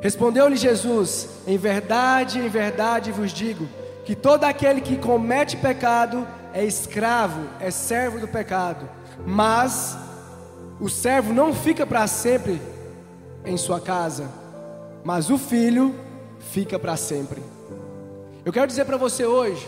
Respondeu-lhe 0.02 0.56
Jesus: 0.56 1.30
Em 1.46 1.58
verdade, 1.58 2.40
em 2.40 2.50
verdade 2.50 3.12
vos 3.12 3.32
digo 3.32 3.68
que 4.06 4.16
todo 4.16 4.44
aquele 4.44 4.82
que 4.82 4.98
comete 4.98 5.58
pecado 5.58 6.28
é 6.54 6.66
escravo, 6.66 7.48
é 7.60 7.70
servo 7.70 8.20
do 8.20 8.28
pecado. 8.28 8.90
Mas 9.26 9.98
o 10.80 10.90
servo 10.90 11.34
não 11.34 11.54
fica 11.54 11.86
para 11.86 12.08
sempre 12.08 12.62
em 13.46 13.58
sua 13.58 13.80
casa, 13.80 14.30
mas 15.04 15.30
o 15.30 15.38
filho 15.38 15.94
fica 16.40 16.80
para 16.80 16.96
sempre. 16.96 17.44
Eu 18.46 18.54
quero 18.54 18.68
dizer 18.68 18.86
para 18.86 18.98
você 18.98 19.26
hoje 19.26 19.68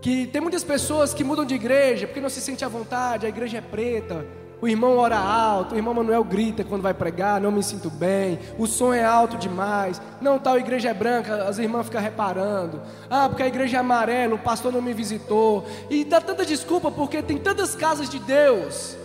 que 0.00 0.26
tem 0.26 0.40
muitas 0.40 0.62
pessoas 0.62 1.14
que 1.14 1.24
mudam 1.24 1.44
de 1.44 1.54
igreja 1.54 2.06
porque 2.06 2.20
não 2.20 2.28
se 2.28 2.40
sente 2.40 2.64
à 2.64 2.68
vontade, 2.68 3.26
a 3.26 3.28
igreja 3.28 3.58
é 3.58 3.60
preta, 3.60 4.26
o 4.60 4.66
irmão 4.66 4.96
ora 4.96 5.18
alto, 5.18 5.74
o 5.74 5.78
irmão 5.78 5.92
Manuel 5.92 6.24
grita 6.24 6.64
quando 6.64 6.82
vai 6.82 6.94
pregar, 6.94 7.40
não 7.40 7.52
me 7.52 7.62
sinto 7.62 7.90
bem, 7.90 8.38
o 8.58 8.66
som 8.66 8.92
é 8.92 9.04
alto 9.04 9.36
demais, 9.36 10.00
não, 10.20 10.38
tal 10.38 10.58
igreja 10.58 10.88
é 10.90 10.94
branca, 10.94 11.44
as 11.44 11.58
irmãs 11.58 11.84
ficam 11.84 12.00
reparando, 12.00 12.80
ah, 13.10 13.28
porque 13.28 13.42
a 13.42 13.46
igreja 13.46 13.76
é 13.76 13.80
amarela, 13.80 14.34
o 14.34 14.38
pastor 14.38 14.72
não 14.72 14.80
me 14.80 14.94
visitou, 14.94 15.66
e 15.90 16.04
dá 16.04 16.20
tanta 16.20 16.44
desculpa 16.44 16.90
porque 16.90 17.22
tem 17.22 17.38
tantas 17.38 17.74
casas 17.74 18.08
de 18.08 18.18
Deus 18.18 18.96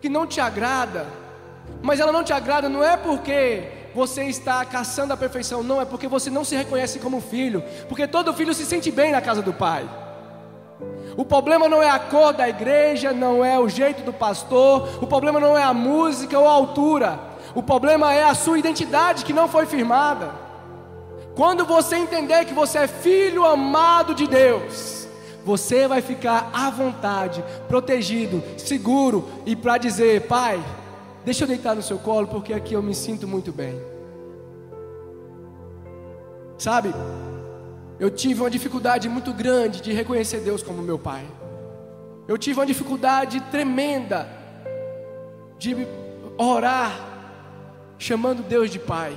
que 0.00 0.08
não 0.08 0.26
te 0.26 0.40
agrada, 0.40 1.06
mas 1.82 2.00
ela 2.00 2.12
não 2.12 2.24
te 2.24 2.32
agrada 2.32 2.68
não 2.68 2.82
é 2.82 2.96
porque 2.96 3.68
você 3.94 4.24
está 4.24 4.64
caçando 4.64 5.12
a 5.12 5.16
perfeição, 5.16 5.62
não, 5.62 5.80
é 5.80 5.84
porque 5.84 6.06
você 6.06 6.28
não 6.28 6.44
se 6.44 6.54
reconhece 6.54 6.98
como 6.98 7.20
filho, 7.20 7.62
porque 7.88 8.06
todo 8.06 8.34
filho 8.34 8.52
se 8.52 8.66
sente 8.66 8.90
bem 8.90 9.12
na 9.12 9.22
casa 9.22 9.40
do 9.40 9.54
pai. 9.54 9.88
O 11.16 11.24
problema 11.24 11.68
não 11.68 11.82
é 11.82 11.88
a 11.88 11.98
cor 11.98 12.32
da 12.32 12.48
igreja, 12.48 13.12
não 13.12 13.44
é 13.44 13.58
o 13.58 13.68
jeito 13.68 14.02
do 14.02 14.12
pastor, 14.12 15.02
o 15.02 15.06
problema 15.06 15.40
não 15.40 15.56
é 15.56 15.62
a 15.62 15.72
música 15.72 16.38
ou 16.38 16.46
a 16.46 16.52
altura. 16.52 17.18
O 17.54 17.62
problema 17.62 18.12
é 18.12 18.24
a 18.24 18.34
sua 18.34 18.58
identidade 18.58 19.24
que 19.24 19.32
não 19.32 19.48
foi 19.48 19.64
firmada. 19.64 20.30
Quando 21.34 21.64
você 21.64 21.96
entender 21.96 22.44
que 22.44 22.52
você 22.52 22.78
é 22.78 22.86
filho 22.86 23.44
amado 23.44 24.14
de 24.14 24.26
Deus, 24.26 25.06
você 25.44 25.86
vai 25.86 26.02
ficar 26.02 26.50
à 26.52 26.70
vontade, 26.70 27.42
protegido, 27.68 28.42
seguro 28.58 29.28
e 29.46 29.54
para 29.54 29.78
dizer: 29.78 30.22
Pai, 30.22 30.62
deixa 31.24 31.44
eu 31.44 31.48
deitar 31.48 31.76
no 31.76 31.82
seu 31.82 31.98
colo 31.98 32.26
porque 32.26 32.52
aqui 32.52 32.74
eu 32.74 32.82
me 32.82 32.94
sinto 32.94 33.28
muito 33.28 33.52
bem. 33.52 33.80
Sabe, 36.58 36.92
eu 37.98 38.10
tive 38.10 38.40
uma 38.40 38.50
dificuldade 38.50 39.08
muito 39.08 39.32
grande 39.32 39.80
de 39.80 39.92
reconhecer 39.92 40.40
Deus 40.40 40.62
como 40.62 40.82
meu 40.82 40.98
Pai. 40.98 41.24
Eu 42.28 42.36
tive 42.36 42.60
uma 42.60 42.66
dificuldade 42.66 43.40
tremenda 43.50 44.28
de 45.58 45.86
orar 46.36 46.92
chamando 47.98 48.42
Deus 48.42 48.70
de 48.70 48.78
Pai. 48.78 49.16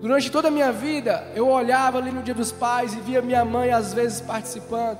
Durante 0.00 0.30
toda 0.30 0.48
a 0.48 0.50
minha 0.50 0.72
vida, 0.72 1.30
eu 1.34 1.48
olhava 1.48 1.98
ali 1.98 2.10
no 2.10 2.22
Dia 2.22 2.34
dos 2.34 2.50
Pais 2.50 2.92
e 2.92 3.00
via 3.00 3.22
minha 3.22 3.44
mãe 3.44 3.70
às 3.70 3.94
vezes 3.94 4.20
participando. 4.20 4.98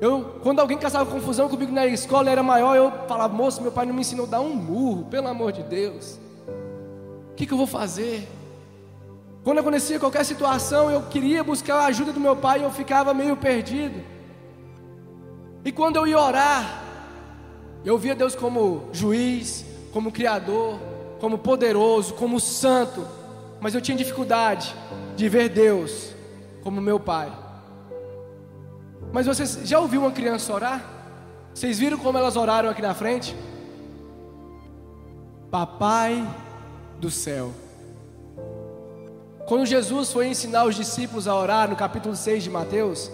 Eu, 0.00 0.38
quando 0.42 0.60
alguém 0.60 0.78
caçava 0.78 1.10
confusão 1.10 1.48
comigo 1.48 1.72
na 1.72 1.86
escola, 1.86 2.30
era 2.30 2.42
maior, 2.42 2.76
eu 2.76 2.92
falava, 3.08 3.32
moço, 3.34 3.62
meu 3.62 3.72
pai 3.72 3.86
não 3.86 3.94
me 3.94 4.02
ensinou 4.02 4.26
a 4.26 4.28
dar 4.28 4.40
um 4.40 4.54
murro, 4.54 5.06
pelo 5.06 5.26
amor 5.26 5.52
de 5.52 5.62
Deus. 5.62 6.18
O 7.32 7.34
que, 7.34 7.46
que 7.46 7.52
eu 7.52 7.58
vou 7.58 7.66
fazer? 7.66 8.28
Quando 9.46 9.60
acontecia 9.60 10.00
qualquer 10.00 10.24
situação, 10.24 10.90
eu 10.90 11.02
queria 11.04 11.44
buscar 11.44 11.76
a 11.76 11.86
ajuda 11.86 12.12
do 12.12 12.18
meu 12.18 12.34
pai 12.34 12.58
e 12.58 12.62
eu 12.64 12.70
ficava 12.72 13.14
meio 13.14 13.36
perdido. 13.36 14.02
E 15.64 15.70
quando 15.70 15.94
eu 15.94 16.06
ia 16.06 16.18
orar, 16.18 16.82
eu 17.84 17.96
via 17.96 18.16
Deus 18.16 18.34
como 18.34 18.88
juiz, 18.92 19.64
como 19.92 20.10
criador, 20.10 20.80
como 21.20 21.38
poderoso, 21.38 22.14
como 22.14 22.40
santo 22.40 23.06
mas 23.60 23.74
eu 23.74 23.80
tinha 23.80 23.96
dificuldade 23.96 24.74
de 25.16 25.28
ver 25.28 25.48
Deus 25.48 26.14
como 26.62 26.80
meu 26.80 27.00
pai. 27.00 27.32
Mas 29.12 29.26
vocês 29.26 29.60
já 29.64 29.80
ouviu 29.80 30.02
uma 30.02 30.12
criança 30.12 30.52
orar? 30.52 30.84
Vocês 31.54 31.78
viram 31.78 31.98
como 31.98 32.18
elas 32.18 32.36
oraram 32.36 32.68
aqui 32.68 32.82
na 32.82 32.94
frente? 32.94 33.34
Papai 35.50 36.26
do 37.00 37.10
céu. 37.10 37.52
Quando 39.46 39.64
Jesus 39.64 40.12
foi 40.12 40.26
ensinar 40.26 40.64
os 40.64 40.74
discípulos 40.74 41.28
a 41.28 41.34
orar 41.34 41.68
no 41.68 41.76
capítulo 41.76 42.16
6 42.16 42.42
de 42.42 42.50
Mateus, 42.50 43.10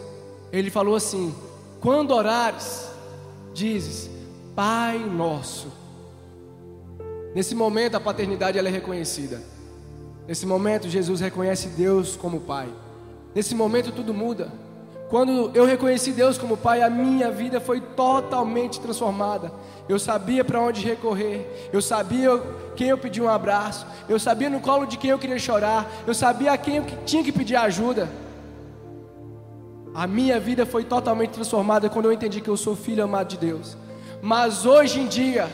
ele 0.51 0.71
falou 0.71 0.97
assim: 0.97 1.35
Quando 1.81 2.13
orares, 2.13 2.89
dizes, 3.53 4.11
Pai 4.55 4.99
nosso. 4.99 5.69
Nesse 7.35 7.55
momento 7.55 7.97
a 7.97 8.01
paternidade 8.01 8.59
ela 8.59 8.69
é 8.69 8.71
reconhecida. 8.71 9.43
Nesse 10.27 10.47
momento, 10.47 10.89
Jesus 10.89 11.21
reconhece 11.21 11.69
Deus 11.69 12.17
como 12.17 12.41
Pai. 12.41 12.69
Nesse 13.35 13.55
momento, 13.55 13.91
tudo 13.91 14.15
muda. 14.15 14.53
Quando 15.13 15.51
eu 15.53 15.67
reconheci 15.67 16.11
Deus 16.11 16.39
como 16.39 16.57
Pai, 16.57 16.81
a 16.81 16.89
minha 16.89 17.31
vida 17.31 17.61
foi 17.61 17.83
totalmente 17.83 18.81
transformada. 18.81 19.53
Eu 19.87 19.99
sabia 19.99 20.43
para 20.43 20.59
onde 20.59 20.81
recorrer, 20.81 21.69
eu 21.71 21.83
sabia 21.83 22.41
quem 22.75 22.89
eu 22.89 22.97
pedir 22.97 23.21
um 23.21 23.29
abraço, 23.29 23.87
eu 24.09 24.19
sabia 24.19 24.49
no 24.49 24.59
colo 24.59 24.87
de 24.87 24.97
quem 24.97 25.11
eu 25.11 25.19
queria 25.19 25.39
chorar, 25.39 25.87
eu 26.07 26.15
sabia 26.15 26.53
a 26.53 26.57
quem 26.57 26.77
eu 26.77 26.87
tinha 27.05 27.23
que 27.23 27.31
pedir 27.31 27.57
ajuda. 27.57 28.09
A 29.95 30.07
minha 30.07 30.41
vida 30.41 30.65
foi 30.65 30.83
totalmente 30.83 31.33
transformada 31.33 31.91
quando 31.91 32.07
eu 32.07 32.13
entendi 32.15 32.41
que 32.41 32.49
eu 32.49 32.57
sou 32.57 32.75
filho 32.75 33.05
amado 33.05 33.29
de 33.29 33.37
Deus. 33.37 33.77
Mas 34.23 34.65
hoje 34.65 34.99
em 34.99 35.07
dia, 35.07 35.47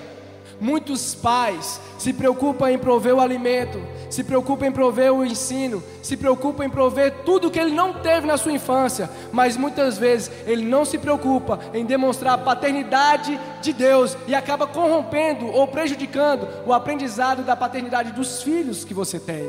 Muitos 0.61 1.15
pais 1.15 1.81
se 1.99 2.13
preocupam 2.13 2.69
em 2.71 2.79
prover 2.79 3.15
o 3.15 3.21
alimento, 3.21 3.81
se 4.11 4.25
preocupam 4.25 4.67
em 4.67 4.73
prover 4.73 5.13
o 5.13 5.25
ensino, 5.25 5.83
se 6.03 6.17
preocupam 6.17 6.65
em 6.65 6.71
prover 6.71 7.23
tudo 7.25 7.51
que 7.51 7.61
ele 7.61 7.73
não 7.73 7.93
teve 7.93 8.27
na 8.27 8.37
sua 8.37 8.53
infância, 8.53 9.09
mas 9.31 9.57
muitas 9.57 9.99
vezes 9.99 10.31
ele 10.47 10.65
não 10.65 10.85
se 10.85 10.99
preocupa 10.99 11.61
em 11.73 11.85
demonstrar 11.85 12.35
a 12.35 12.39
paternidade 12.39 13.39
de 13.63 13.73
Deus 13.73 14.17
e 14.27 14.35
acaba 14.35 14.67
corrompendo 14.67 15.47
ou 15.47 15.69
prejudicando 15.69 16.49
o 16.67 16.73
aprendizado 16.73 17.45
da 17.45 17.55
paternidade 17.55 18.11
dos 18.11 18.43
filhos 18.43 18.85
que 18.85 18.95
você 18.95 19.21
tem. 19.21 19.49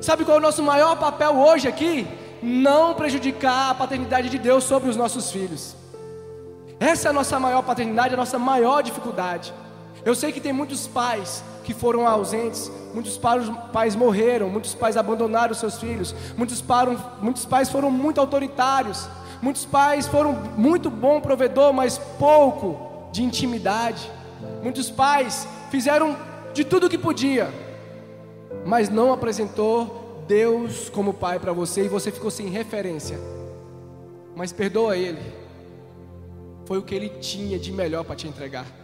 Sabe 0.00 0.24
qual 0.24 0.38
é 0.38 0.40
o 0.40 0.42
nosso 0.42 0.62
maior 0.62 0.98
papel 0.98 1.36
hoje 1.36 1.68
aqui? 1.68 2.06
Não 2.42 2.94
prejudicar 2.94 3.70
a 3.70 3.74
paternidade 3.74 4.28
de 4.28 4.38
Deus 4.38 4.64
sobre 4.64 4.90
os 4.90 4.96
nossos 4.96 5.30
filhos. 5.30 5.76
Essa 6.80 7.08
é 7.08 7.10
a 7.10 7.12
nossa 7.12 7.38
maior 7.38 7.62
paternidade, 7.62 8.14
a 8.14 8.16
nossa 8.16 8.38
maior 8.38 8.82
dificuldade. 8.82 9.52
Eu 10.04 10.14
sei 10.14 10.32
que 10.32 10.40
tem 10.40 10.52
muitos 10.52 10.86
pais 10.86 11.44
que 11.62 11.74
foram 11.74 12.06
ausentes, 12.06 12.70
muitos 12.94 13.18
pais 13.72 13.94
morreram, 13.94 14.48
muitos 14.48 14.74
pais 14.74 14.96
abandonaram 14.96 15.54
seus 15.54 15.78
filhos, 15.78 16.14
muitos, 16.36 16.60
param, 16.60 16.96
muitos 17.20 17.44
pais 17.44 17.68
foram 17.68 17.90
muito 17.90 18.20
autoritários, 18.20 19.08
muitos 19.42 19.64
pais 19.66 20.06
foram 20.06 20.32
muito 20.56 20.90
bom 20.90 21.20
provedor, 21.20 21.72
mas 21.72 21.98
pouco 22.18 23.08
de 23.12 23.22
intimidade. 23.22 24.10
Muitos 24.62 24.90
pais 24.90 25.46
fizeram 25.70 26.16
de 26.52 26.64
tudo 26.64 26.86
o 26.86 26.90
que 26.90 26.98
podia, 26.98 27.52
mas 28.64 28.88
não 28.88 29.12
apresentou 29.12 30.24
Deus 30.26 30.88
como 30.88 31.12
pai 31.12 31.38
para 31.38 31.52
você 31.52 31.84
e 31.84 31.88
você 31.88 32.10
ficou 32.10 32.30
sem 32.30 32.48
referência. 32.48 33.18
Mas 34.34 34.52
perdoa 34.52 34.96
ele. 34.96 35.20
Foi 36.64 36.78
o 36.78 36.82
que 36.82 36.94
ele 36.94 37.08
tinha 37.08 37.58
de 37.58 37.72
melhor 37.72 38.04
para 38.04 38.14
te 38.16 38.28
entregar. 38.28 38.79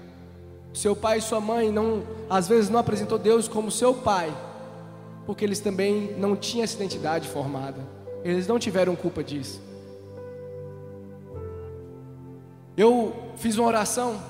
Seu 0.76 0.94
pai 0.94 1.16
e 1.16 1.22
sua 1.22 1.40
mãe 1.40 1.72
não, 1.72 2.02
às 2.28 2.46
vezes 2.46 2.68
não 2.68 2.78
apresentou 2.78 3.18
Deus 3.18 3.48
como 3.48 3.70
seu 3.70 3.94
pai, 3.94 4.30
porque 5.24 5.42
eles 5.42 5.58
também 5.58 6.14
não 6.18 6.36
tinham 6.36 6.64
essa 6.64 6.76
identidade 6.76 7.30
formada. 7.30 7.80
Eles 8.22 8.46
não 8.46 8.58
tiveram 8.58 8.94
culpa 8.94 9.24
disso. 9.24 9.58
Eu 12.76 13.10
fiz 13.36 13.56
uma 13.56 13.66
oração 13.66 14.20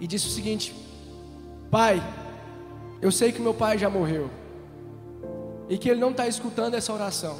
e 0.00 0.06
disse 0.06 0.26
o 0.26 0.30
seguinte: 0.30 0.74
Pai, 1.70 2.02
eu 3.02 3.12
sei 3.12 3.30
que 3.30 3.42
meu 3.42 3.52
pai 3.52 3.76
já 3.76 3.90
morreu 3.90 4.30
e 5.68 5.76
que 5.76 5.90
ele 5.90 6.00
não 6.00 6.12
está 6.12 6.26
escutando 6.26 6.76
essa 6.76 6.94
oração, 6.94 7.36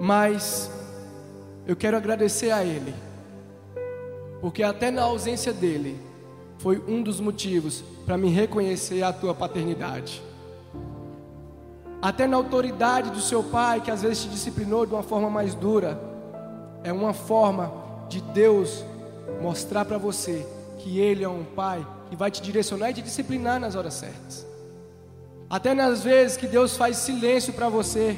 mas 0.00 0.70
eu 1.66 1.76
quero 1.76 1.98
agradecer 1.98 2.50
a 2.50 2.64
ele, 2.64 2.94
porque 4.40 4.62
até 4.62 4.90
na 4.90 5.02
ausência 5.02 5.52
dele, 5.52 6.11
foi 6.62 6.80
um 6.86 7.02
dos 7.02 7.18
motivos 7.18 7.82
para 8.06 8.16
me 8.16 8.28
reconhecer 8.28 9.02
a 9.02 9.12
tua 9.12 9.34
paternidade. 9.34 10.22
Até 12.00 12.24
na 12.24 12.36
autoridade 12.36 13.10
do 13.10 13.20
seu 13.20 13.42
pai, 13.42 13.80
que 13.80 13.90
às 13.90 14.02
vezes 14.02 14.22
te 14.22 14.28
disciplinou 14.28 14.86
de 14.86 14.94
uma 14.94 15.02
forma 15.02 15.28
mais 15.28 15.56
dura, 15.56 16.00
é 16.84 16.92
uma 16.92 17.12
forma 17.12 17.72
de 18.08 18.20
Deus 18.20 18.84
mostrar 19.40 19.84
para 19.84 19.98
você 19.98 20.46
que 20.78 21.00
Ele 21.00 21.24
é 21.24 21.28
um 21.28 21.42
pai 21.42 21.84
que 22.08 22.14
vai 22.14 22.30
te 22.30 22.40
direcionar 22.40 22.90
e 22.90 22.94
te 22.94 23.02
disciplinar 23.02 23.58
nas 23.58 23.74
horas 23.74 23.94
certas. 23.94 24.46
Até 25.50 25.74
nas 25.74 26.04
vezes 26.04 26.36
que 26.36 26.46
Deus 26.46 26.76
faz 26.76 26.96
silêncio 26.96 27.52
para 27.52 27.68
você, 27.68 28.16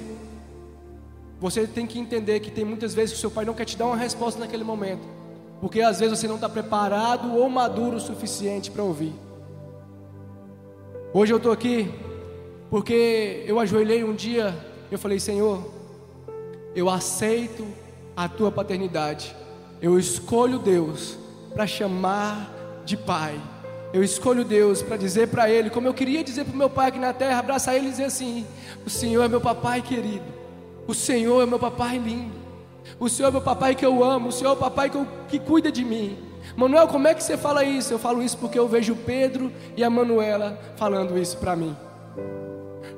você 1.40 1.66
tem 1.66 1.86
que 1.86 1.98
entender 1.98 2.40
que 2.40 2.50
tem 2.50 2.64
muitas 2.64 2.92
vezes 2.92 3.12
que 3.12 3.18
o 3.18 3.20
seu 3.20 3.30
pai 3.30 3.46
não 3.46 3.54
quer 3.54 3.64
te 3.64 3.76
dar 3.76 3.86
uma 3.86 3.96
resposta 3.96 4.38
naquele 4.38 4.64
momento 4.64 5.23
porque 5.60 5.80
às 5.80 6.00
vezes 6.00 6.18
você 6.18 6.28
não 6.28 6.36
está 6.36 6.48
preparado 6.48 7.34
ou 7.34 7.48
maduro 7.48 7.96
o 7.96 8.00
suficiente 8.00 8.70
para 8.70 8.82
ouvir. 8.82 9.12
Hoje 11.12 11.32
eu 11.32 11.38
estou 11.38 11.52
aqui 11.52 11.92
porque 12.70 13.44
eu 13.46 13.58
ajoelhei 13.60 14.02
um 14.04 14.14
dia 14.14 14.54
eu 14.94 14.98
falei: 14.98 15.18
Senhor, 15.18 15.60
eu 16.74 16.88
aceito 16.88 17.66
a 18.16 18.28
tua 18.28 18.50
paternidade. 18.50 19.34
Eu 19.82 19.98
escolho 19.98 20.58
Deus 20.58 21.18
para 21.52 21.66
chamar 21.66 22.50
de 22.84 22.96
Pai. 22.96 23.40
Eu 23.92 24.02
escolho 24.02 24.44
Deus 24.44 24.82
para 24.82 24.96
dizer 24.96 25.28
para 25.28 25.48
Ele, 25.48 25.70
como 25.70 25.86
eu 25.86 25.94
queria 25.94 26.22
dizer 26.24 26.44
para 26.44 26.54
o 26.54 26.56
meu 26.56 26.70
pai 26.70 26.88
aqui 26.88 26.98
na 26.98 27.12
terra, 27.12 27.38
abraçar 27.38 27.76
Ele 27.76 27.88
e 27.88 27.90
dizer 27.90 28.04
assim: 28.04 28.46
O 28.84 28.90
Senhor 28.90 29.22
é 29.22 29.28
meu 29.28 29.40
papai 29.40 29.82
querido, 29.82 30.24
o 30.86 30.94
Senhor 30.94 31.42
é 31.42 31.46
meu 31.46 31.58
papai 31.58 31.98
lindo. 31.98 32.43
O 32.98 33.08
Senhor 33.08 33.28
é 33.28 33.32
meu 33.32 33.40
papai 33.40 33.74
que 33.74 33.84
eu 33.84 34.04
amo, 34.04 34.28
o 34.28 34.32
Senhor 34.32 34.50
é 34.50 34.52
o 34.54 34.56
papai 34.56 34.90
que, 34.90 34.96
eu, 34.96 35.06
que 35.28 35.38
cuida 35.38 35.70
de 35.70 35.84
mim. 35.84 36.18
Manuel, 36.56 36.86
como 36.88 37.08
é 37.08 37.14
que 37.14 37.22
você 37.22 37.36
fala 37.36 37.64
isso? 37.64 37.92
Eu 37.92 37.98
falo 37.98 38.22
isso 38.22 38.36
porque 38.38 38.58
eu 38.58 38.68
vejo 38.68 38.94
Pedro 38.94 39.50
e 39.76 39.82
a 39.82 39.90
Manuela 39.90 40.58
falando 40.76 41.18
isso 41.18 41.38
para 41.38 41.56
mim. 41.56 41.74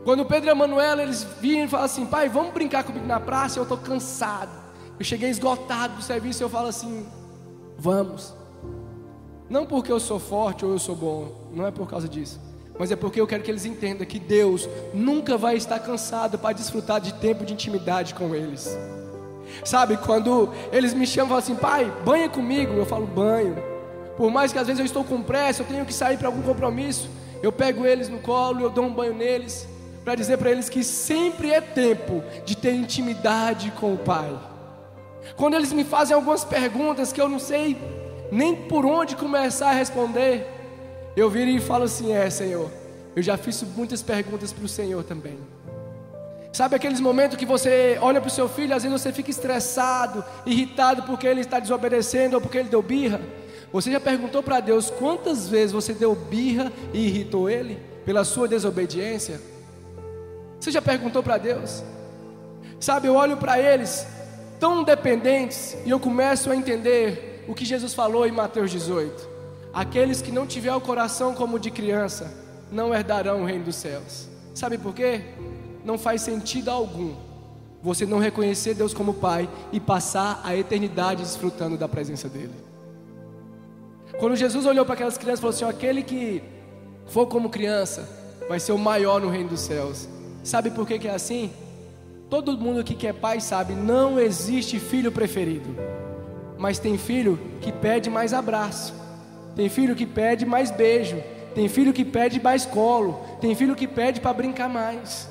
Quando 0.05 0.25
Pedro 0.25 0.49
e 0.49 0.51
a 0.51 0.55
Manuela 0.55 1.03
eles 1.03 1.27
vinham 1.40 1.64
e 1.64 1.68
falam 1.68 1.87
assim: 1.87 2.07
pai, 2.07 2.29
vamos 2.29 2.53
brincar 2.53 2.85
comigo 2.85 3.07
na 3.07 3.20
praça, 3.20 3.59
eu 3.59 3.62
estou 3.62 3.79
cansado. 3.79 4.51
Eu 4.99 5.05
cheguei 5.05 5.29
esgotado 5.31 5.96
do 5.96 6.03
serviço, 6.03 6.42
eu 6.42 6.49
falo 6.49 6.68
assim: 6.68 7.07
vamos. 7.79 8.35
Não 9.49 9.64
porque 9.64 9.92
eu 9.92 10.01
sou 10.01 10.18
forte 10.18 10.64
ou 10.64 10.72
eu 10.72 10.79
sou 10.79 10.96
bom, 10.96 11.51
não 11.53 11.66
é 11.66 11.70
por 11.70 11.88
causa 11.88 12.09
disso. 12.09 12.40
Mas 12.79 12.90
é 12.90 12.96
porque 12.96 13.20
eu 13.20 13.27
quero 13.27 13.42
que 13.42 13.51
eles 13.51 13.64
entendam 13.64 14.07
que 14.07 14.18
Deus 14.18 14.68
nunca 14.92 15.38
vai 15.38 15.57
estar 15.57 15.79
cansado 15.79 16.38
para 16.38 16.53
desfrutar 16.53 17.01
de 17.01 17.14
tempo 17.14 17.44
de 17.44 17.53
intimidade 17.53 18.14
com 18.14 18.35
eles. 18.35 18.77
Sabe, 19.64 19.97
quando 19.97 20.53
eles 20.73 20.95
me 20.95 21.07
chamam 21.07 21.27
e 21.27 21.29
falam 21.29 21.42
assim, 21.42 21.57
pai, 21.57 21.92
banha 22.05 22.29
comigo, 22.29 22.73
eu 22.75 22.87
falo 22.87 23.07
banho. 23.07 23.57
Por 24.16 24.31
mais 24.31 24.53
que 24.53 24.59
às 24.59 24.66
vezes 24.66 24.81
eu 24.81 24.87
estou 24.87 25.05
com 25.05 25.23
pressa, 25.23 25.62
eu 25.62 25.66
tenho 25.66 25.85
que 25.85 25.92
sair 25.92 26.16
para 26.16 26.29
algum 26.29 26.42
compromisso, 26.42 27.11
eu 27.42 27.53
pego 27.53 27.85
eles 27.85 28.09
no 28.09 28.19
colo, 28.19 28.61
eu 28.61 28.71
dou 28.71 28.85
um 28.85 28.92
banho 28.92 29.14
neles, 29.14 29.69
para 30.05 30.14
dizer 30.14 30.38
para 30.38 30.51
eles 30.51 30.69
que 30.69 30.83
sempre 30.85 31.51
é 31.51 31.61
tempo 31.61 32.23
de 32.45 32.57
ter 32.57 32.73
intimidade 32.73 33.73
com 33.73 33.92
o 33.92 33.99
Pai. 33.99 34.31
Quando 35.37 35.55
eles 35.55 35.73
me 35.73 35.85
fazem 35.85 36.14
algumas 36.14 36.45
perguntas 36.45 37.12
que 37.12 37.21
eu 37.21 37.29
não 37.29 37.38
sei 37.38 37.77
nem 38.31 38.55
por 38.55 38.85
onde 38.85 39.16
começar 39.16 39.71
a 39.71 39.73
responder, 39.73 40.47
eu 41.16 41.29
viro 41.29 41.51
e 41.51 41.61
falo 41.61 41.85
assim: 41.85 42.12
É, 42.12 42.29
Senhor, 42.31 42.71
eu 43.14 43.23
já 43.23 43.37
fiz 43.37 43.62
muitas 43.77 44.03
perguntas 44.03 44.53
para 44.53 44.64
o 44.64 44.69
Senhor 44.69 45.03
também. 45.03 45.38
Sabe 46.57 46.75
aqueles 46.75 47.01
momentos 47.01 47.37
que 47.37 47.45
você 47.45 47.99
olha 48.01 48.19
para 48.19 48.29
o 48.29 48.31
seu 48.31 48.49
filho, 48.49 48.75
às 48.75 48.83
vezes 48.83 49.03
você 49.03 49.12
fica 49.12 49.31
estressado, 49.31 50.25
irritado 50.47 51.03
porque 51.03 51.27
ele 51.27 51.42
está 51.42 51.61
desobedecendo 51.61 52.35
ou 52.35 52.40
porque 52.40 52.57
ele 52.57 52.71
deu 52.71 52.81
birra? 52.81 53.21
Você 53.71 53.92
já 53.92 54.01
perguntou 54.01 54.42
para 54.42 54.59
Deus 54.61 54.88
quantas 54.88 55.51
vezes 55.51 55.73
você 55.73 55.92
deu 55.92 56.14
birra 56.14 56.73
e 56.95 57.09
irritou 57.09 57.51
ele 57.51 57.79
pela 58.07 58.25
sua 58.25 58.49
desobediência? 58.49 59.38
Você 60.59 60.71
já 60.71 60.81
perguntou 60.81 61.23
para 61.23 61.37
Deus? 61.37 61.85
Sabe, 62.81 63.07
eu 63.07 63.16
olho 63.16 63.37
para 63.37 63.61
eles 63.61 64.07
tão 64.59 64.83
dependentes 64.83 65.77
e 65.85 65.90
eu 65.90 66.01
começo 66.01 66.51
a 66.51 66.57
entender 66.57 67.45
o 67.47 67.55
que 67.55 67.66
Jesus 67.66 67.92
falou 67.92 68.27
em 68.27 68.33
Mateus 68.33 68.71
18: 68.71 69.29
Aqueles 69.75 70.23
que 70.23 70.33
não 70.33 70.47
tiver 70.47 70.75
o 70.75 70.81
coração 70.81 71.35
como 71.35 71.59
de 71.59 71.71
criança 71.71 72.33
não 72.73 72.95
herdarão 72.95 73.42
o 73.42 73.45
reino 73.45 73.66
dos 73.66 73.77
céus. 73.77 74.27
Sabe 74.55 74.79
por 74.79 74.95
quê? 74.95 75.21
Não 75.87 75.96
faz 75.96 76.20
sentido 76.20 76.70
algum 76.70 77.14
você 77.83 78.05
não 78.05 78.18
reconhecer 78.18 78.75
Deus 78.75 78.92
como 78.92 79.14
Pai 79.14 79.49
e 79.72 79.79
passar 79.79 80.40
a 80.42 80.57
eternidade 80.57 81.22
desfrutando 81.22 81.77
da 81.77 81.88
presença 81.88 82.29
dEle. 82.29 82.51
Quando 84.18 84.35
Jesus 84.35 84.66
olhou 84.66 84.85
para 84.85 84.94
aquelas 84.94 85.16
crianças 85.16 85.38
e 85.38 85.42
falou 85.42 85.55
assim: 85.55 85.64
aquele 85.64 86.03
que 86.03 86.42
for 87.07 87.27
como 87.27 87.49
criança 87.49 88.09
vai 88.49 88.59
ser 88.59 88.72
o 88.72 88.79
maior 88.79 89.20
no 89.20 89.29
reino 89.29 89.51
dos 89.51 89.61
céus. 89.61 90.09
Sabe 90.42 90.70
por 90.70 90.87
que, 90.87 90.99
que 90.99 91.07
é 91.07 91.14
assim? 91.14 91.53
Todo 92.29 92.59
mundo 92.59 92.83
que 92.83 93.07
é 93.07 93.12
pai 93.12 93.40
sabe, 93.40 93.75
não 93.75 94.18
existe 94.18 94.81
filho 94.81 95.12
preferido. 95.12 95.68
Mas 96.59 96.81
tem 96.81 96.99
filho 96.99 97.38
que 97.61 97.70
pede 97.70 98.11
mais 98.11 98.33
abraço. 98.33 98.94
Tem 99.55 99.68
filho 99.68 99.94
que 99.94 100.07
pede 100.07 100.44
mais 100.44 100.72
beijo. 100.72 101.22
Tem 101.55 101.68
filho 101.68 101.92
que 101.92 102.05
pede 102.05 102.42
mais 102.42 102.66
colo. 102.66 103.20
Tem 103.40 103.55
filho 103.55 103.77
que 103.77 103.87
pede 103.87 104.20
para 104.20 104.33
brincar 104.33 104.68
mais. 104.68 105.29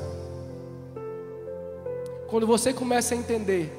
Quando 2.28 2.48
você 2.48 2.74
começa 2.74 3.14
a 3.14 3.18
entender 3.18 3.72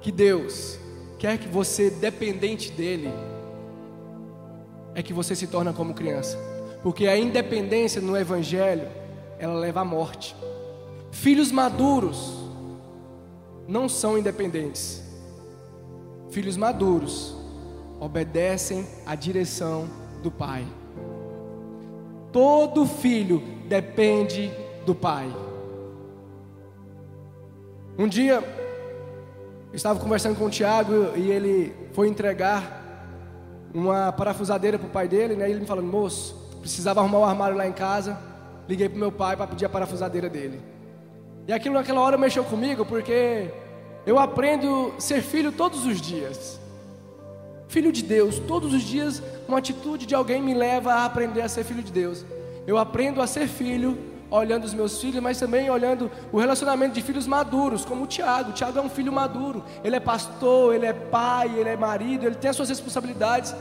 que 0.00 0.12
Deus 0.12 0.78
quer 1.18 1.38
que 1.38 1.48
você 1.48 1.90
dependente 1.90 2.70
dele, 2.70 3.10
é 4.94 5.02
que 5.02 5.12
você 5.12 5.34
se 5.34 5.46
torna 5.46 5.72
como 5.72 5.94
criança. 5.94 6.38
Porque 6.82 7.06
a 7.06 7.16
independência 7.16 8.00
no 8.00 8.16
evangelho, 8.16 8.88
ela 9.38 9.54
leva 9.54 9.80
à 9.80 9.84
morte. 9.84 10.36
Filhos 11.10 11.50
maduros 11.50 12.34
não 13.66 13.88
são 13.88 14.16
independentes. 14.16 15.02
Filhos 16.30 16.56
maduros 16.56 17.34
obedecem 18.00 18.86
à 19.04 19.14
direção 19.14 19.88
do 20.22 20.30
pai. 20.30 20.66
Todo 22.30 22.86
filho 22.86 23.42
depende 23.66 24.52
do 24.84 24.94
pai. 24.94 25.47
Um 27.98 28.06
dia, 28.06 28.44
estava 29.72 29.98
conversando 29.98 30.38
com 30.38 30.44
o 30.44 30.50
Tiago 30.50 31.16
e 31.16 31.32
ele 31.32 31.74
foi 31.94 32.06
entregar 32.06 32.86
uma 33.74 34.12
parafusadeira 34.12 34.78
para 34.78 34.86
o 34.86 34.90
pai 34.90 35.08
dele, 35.08 35.34
né? 35.34 35.48
E 35.48 35.50
ele 35.50 35.60
me 35.62 35.66
falando, 35.66 35.88
moço, 35.88 36.32
precisava 36.60 37.00
arrumar 37.00 37.18
o 37.18 37.20
um 37.22 37.24
armário 37.24 37.56
lá 37.56 37.66
em 37.66 37.72
casa. 37.72 38.16
Liguei 38.68 38.88
para 38.88 39.00
meu 39.00 39.10
pai 39.10 39.36
para 39.36 39.48
pedir 39.48 39.64
a 39.64 39.68
parafusadeira 39.68 40.28
dele. 40.28 40.60
E 41.48 41.52
aquilo 41.52 41.74
naquela 41.74 42.00
hora 42.00 42.16
mexeu 42.16 42.44
comigo 42.44 42.86
porque 42.86 43.50
eu 44.06 44.16
aprendo 44.16 44.94
a 44.96 45.00
ser 45.00 45.20
filho 45.20 45.50
todos 45.50 45.84
os 45.84 46.00
dias. 46.00 46.60
Filho 47.66 47.90
de 47.90 48.04
Deus, 48.04 48.38
todos 48.38 48.72
os 48.72 48.82
dias 48.84 49.20
uma 49.48 49.58
atitude 49.58 50.06
de 50.06 50.14
alguém 50.14 50.40
me 50.40 50.54
leva 50.54 50.92
a 50.92 51.04
aprender 51.04 51.42
a 51.42 51.48
ser 51.48 51.64
filho 51.64 51.82
de 51.82 51.90
Deus. 51.90 52.24
Eu 52.64 52.78
aprendo 52.78 53.20
a 53.20 53.26
ser 53.26 53.48
filho 53.48 53.98
olhando 54.30 54.64
os 54.64 54.74
meus 54.74 55.00
filhos, 55.00 55.22
mas 55.22 55.38
também 55.38 55.70
olhando 55.70 56.10
o 56.32 56.38
relacionamento 56.38 56.94
de 56.94 57.02
filhos 57.02 57.26
maduros, 57.26 57.84
como 57.84 58.04
o 58.04 58.06
Tiago. 58.06 58.50
O 58.50 58.52
Tiago 58.52 58.78
é 58.78 58.82
um 58.82 58.88
filho 58.88 59.12
maduro, 59.12 59.64
ele 59.82 59.96
é 59.96 60.00
pastor, 60.00 60.74
ele 60.74 60.86
é 60.86 60.92
pai, 60.92 61.52
ele 61.56 61.68
é 61.68 61.76
marido, 61.76 62.26
ele 62.26 62.34
tem 62.34 62.50
as 62.50 62.56
suas 62.56 62.68
responsabilidades, 62.68 63.54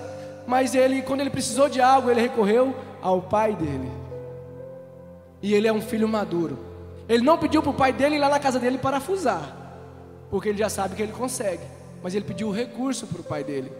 mas 0.46 0.76
ele, 0.76 1.02
quando 1.02 1.22
ele 1.22 1.30
precisou 1.30 1.70
de 1.70 1.82
algo, 1.82 2.10
ele 2.10 2.22
recorreu 2.22 2.76
ao 3.02 3.22
pai 3.22 3.56
dele. 3.56 3.92
E 5.42 5.54
ele 5.54 5.68
é 5.68 5.74
um 5.74 5.82
filho 5.82 6.08
maduro. 6.08 6.58
Ele 7.08 7.24
não 7.24 7.38
pediu 7.38 7.62
para 7.62 7.72
o 7.72 7.74
pai 7.74 7.94
dele 7.94 8.16
ir 8.16 8.20
lá 8.20 8.30
na 8.30 8.40
casa 8.40 8.60
dele 8.60 8.78
parafusar, 8.78 9.56
porque 10.30 10.50
ele 10.50 10.58
já 10.58 10.70
sabe 10.70 10.96
que 10.96 11.02
ele 11.02 11.14
consegue, 11.14 11.64
mas 12.04 12.14
ele 12.14 12.26
pediu 12.26 12.50
o 12.50 12.52
recurso 12.52 13.08
para 13.08 13.22
o 13.22 13.24
pai 13.24 13.44
dele. 13.44 13.72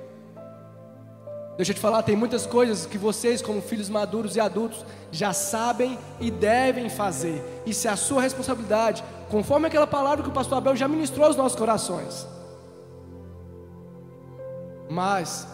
Deixa 1.58 1.72
eu 1.72 1.76
te 1.76 1.82
falar, 1.82 2.04
tem 2.04 2.16
muitas 2.16 2.46
coisas 2.46 2.86
que 2.86 3.00
vocês, 3.00 3.42
como 3.42 3.64
filhos 3.64 3.90
maduros 3.90 4.36
e 4.36 4.40
adultos, 4.40 4.86
já 5.12 5.34
sabem 5.34 5.98
e 6.20 6.30
devem 6.30 6.88
fazer. 6.88 7.44
Isso 7.66 7.88
é 7.88 7.92
a 7.92 7.96
sua 7.96 8.22
responsabilidade, 8.22 9.04
conforme 9.28 9.66
aquela 9.66 9.88
palavra 9.88 10.24
que 10.24 10.30
o 10.30 10.34
pastor 10.34 10.60
Abel 10.60 10.76
já 10.76 10.88
ministrou 10.88 11.26
aos 11.26 11.36
nossos 11.36 11.58
corações. 11.58 12.28
Mas 14.88 15.48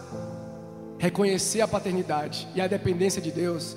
reconhecer 0.98 1.62
a 1.62 1.68
paternidade 1.68 2.46
e 2.54 2.60
a 2.60 2.66
dependência 2.66 3.20
de 3.20 3.32
Deus 3.32 3.74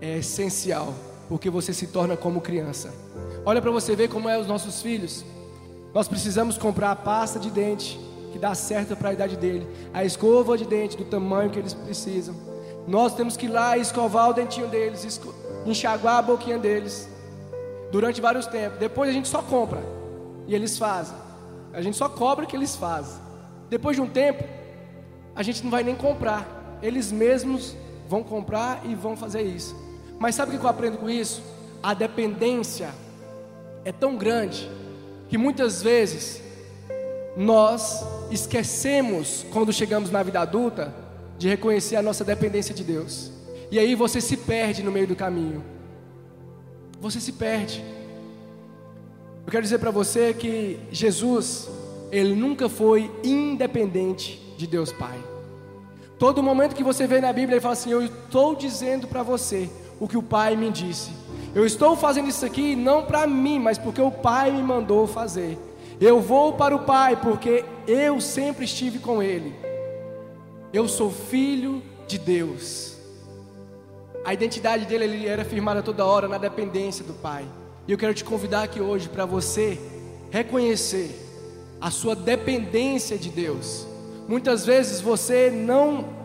é 0.00 0.18
essencial, 0.18 0.92
porque 1.28 1.48
você 1.48 1.72
se 1.72 1.86
torna 1.86 2.16
como 2.16 2.40
criança. 2.40 2.92
Olha 3.46 3.62
para 3.62 3.70
você 3.70 3.94
ver 3.94 4.08
como 4.08 4.28
é 4.28 4.36
os 4.36 4.48
nossos 4.48 4.82
filhos. 4.82 5.24
Nós 5.94 6.08
precisamos 6.08 6.58
comprar 6.58 6.90
a 6.90 6.96
pasta 6.96 7.38
de 7.38 7.50
dente 7.52 8.00
que 8.32 8.38
dá 8.38 8.54
certo 8.54 8.96
para 8.96 9.10
a 9.10 9.12
idade 9.12 9.36
dele, 9.36 9.68
a 9.92 10.04
escova 10.04 10.56
de 10.56 10.64
dente 10.64 10.96
do 10.96 11.04
tamanho 11.04 11.50
que 11.50 11.58
eles 11.58 11.74
precisam. 11.74 12.34
Nós 12.88 13.14
temos 13.14 13.36
que 13.36 13.46
ir 13.46 13.50
lá 13.50 13.76
escovar 13.76 14.30
o 14.30 14.32
dentinho 14.32 14.66
deles, 14.66 15.20
enxaguar 15.66 16.16
a 16.16 16.22
boquinha 16.22 16.58
deles 16.58 17.08
durante 17.92 18.20
vários 18.20 18.46
tempos. 18.46 18.78
Depois 18.78 19.10
a 19.10 19.12
gente 19.12 19.28
só 19.28 19.42
compra 19.42 19.80
e 20.48 20.54
eles 20.54 20.76
fazem. 20.76 21.16
A 21.72 21.80
gente 21.80 21.96
só 21.96 22.08
cobra 22.08 22.46
que 22.46 22.56
eles 22.56 22.74
fazem. 22.74 23.20
Depois 23.70 23.96
de 23.96 24.02
um 24.02 24.08
tempo, 24.08 24.42
a 25.34 25.42
gente 25.42 25.62
não 25.62 25.70
vai 25.70 25.82
nem 25.82 25.94
comprar. 25.94 26.78
Eles 26.82 27.12
mesmos 27.12 27.76
vão 28.08 28.22
comprar 28.22 28.82
e 28.84 28.94
vão 28.94 29.16
fazer 29.16 29.42
isso. 29.42 29.76
Mas 30.18 30.34
sabe 30.34 30.56
o 30.56 30.58
que 30.58 30.64
eu 30.64 30.70
aprendo 30.70 30.98
com 30.98 31.08
isso? 31.08 31.42
A 31.82 31.94
dependência 31.94 32.90
é 33.84 33.92
tão 33.92 34.16
grande 34.16 34.70
que 35.28 35.38
muitas 35.38 35.82
vezes 35.82 36.42
nós 37.36 38.04
esquecemos, 38.30 39.44
quando 39.52 39.72
chegamos 39.72 40.10
na 40.10 40.22
vida 40.22 40.40
adulta, 40.40 40.94
de 41.38 41.48
reconhecer 41.48 41.96
a 41.96 42.02
nossa 42.02 42.24
dependência 42.24 42.74
de 42.74 42.84
Deus. 42.84 43.30
E 43.70 43.78
aí 43.78 43.94
você 43.94 44.20
se 44.20 44.36
perde 44.36 44.82
no 44.82 44.92
meio 44.92 45.06
do 45.06 45.16
caminho. 45.16 45.64
Você 47.00 47.20
se 47.20 47.32
perde. 47.32 47.82
Eu 49.44 49.50
quero 49.50 49.62
dizer 49.62 49.78
para 49.78 49.90
você 49.90 50.32
que 50.32 50.78
Jesus, 50.90 51.68
ele 52.10 52.34
nunca 52.34 52.68
foi 52.68 53.10
independente 53.24 54.40
de 54.56 54.66
Deus 54.66 54.92
Pai. 54.92 55.18
Todo 56.18 56.42
momento 56.42 56.76
que 56.76 56.84
você 56.84 57.06
vê 57.06 57.20
na 57.20 57.32
Bíblia, 57.32 57.54
ele 57.54 57.60
fala 57.60 57.72
assim: 57.72 57.90
Eu 57.90 58.04
estou 58.04 58.54
dizendo 58.54 59.08
para 59.08 59.24
você 59.24 59.68
o 59.98 60.06
que 60.06 60.16
o 60.16 60.22
Pai 60.22 60.54
me 60.54 60.70
disse. 60.70 61.10
Eu 61.54 61.66
estou 61.66 61.96
fazendo 61.96 62.28
isso 62.28 62.46
aqui 62.46 62.76
não 62.76 63.04
para 63.04 63.26
mim, 63.26 63.58
mas 63.58 63.78
porque 63.78 64.00
o 64.00 64.10
Pai 64.10 64.52
me 64.52 64.62
mandou 64.62 65.06
fazer. 65.06 65.58
Eu 66.04 66.20
vou 66.20 66.54
para 66.54 66.74
o 66.74 66.80
Pai 66.80 67.14
porque 67.14 67.64
eu 67.86 68.20
sempre 68.20 68.64
estive 68.64 68.98
com 68.98 69.22
Ele. 69.22 69.54
Eu 70.72 70.88
sou 70.88 71.12
filho 71.12 71.80
de 72.08 72.18
Deus. 72.18 72.96
A 74.24 74.34
identidade 74.34 74.84
dele 74.84 75.04
ele 75.04 75.28
era 75.28 75.44
firmada 75.44 75.80
toda 75.80 76.04
hora 76.04 76.26
na 76.26 76.38
dependência 76.38 77.04
do 77.04 77.12
Pai. 77.12 77.44
E 77.86 77.92
eu 77.92 77.96
quero 77.96 78.12
te 78.14 78.24
convidar 78.24 78.64
aqui 78.64 78.80
hoje 78.80 79.08
para 79.08 79.24
você 79.24 79.78
reconhecer 80.32 81.08
a 81.80 81.88
sua 81.88 82.16
dependência 82.16 83.16
de 83.16 83.28
Deus. 83.28 83.86
Muitas 84.26 84.66
vezes 84.66 85.00
você 85.00 85.52
não 85.52 86.20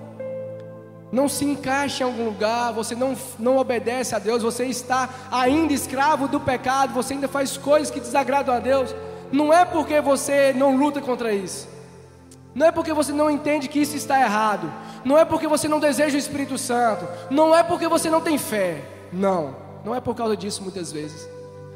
não 1.12 1.30
se 1.30 1.46
encaixa 1.46 2.04
em 2.04 2.08
algum 2.08 2.26
lugar, 2.26 2.74
você 2.74 2.96
não, 2.96 3.16
não 3.38 3.58
obedece 3.58 4.16
a 4.16 4.20
Deus, 4.20 4.42
você 4.42 4.66
está 4.66 5.08
ainda 5.32 5.72
escravo 5.72 6.28
do 6.28 6.40
pecado, 6.40 6.96
você 6.96 7.13
ainda 7.13 7.28
faz 7.28 7.58
coisas 7.58 7.92
que 7.92 8.00
desagradam 8.00 8.56
a 8.56 8.60
Deus 8.60 8.94
não 9.32 9.54
é 9.54 9.66
porque 9.66 10.00
você 10.02 10.54
não 10.54 10.76
luta 10.76 11.02
contra 11.02 11.34
isso, 11.34 11.68
não 12.54 12.66
é 12.66 12.72
porque 12.72 12.94
você 12.94 13.12
não 13.12 13.30
entende 13.30 13.68
que 13.68 13.80
isso 13.80 13.96
está 13.96 14.20
errado, 14.20 14.72
não 15.06 15.18
é 15.18 15.24
porque 15.24 15.48
você 15.48 15.68
não 15.68 15.80
deseja 15.80 16.16
o 16.16 16.20
Espírito 16.20 16.58
Santo, 16.58 17.08
não 17.30 17.56
é 17.56 17.63
porque 17.63 17.88
você 17.88 18.10
não 18.10 18.22
tem 18.22 18.38
fé, 18.38 18.84
não, 19.12 19.56
não 19.86 19.94
é 19.94 20.02
por 20.02 20.16
causa 20.16 20.36
disso 20.36 20.63
muitas 20.63 20.92
vezes. 20.92 21.28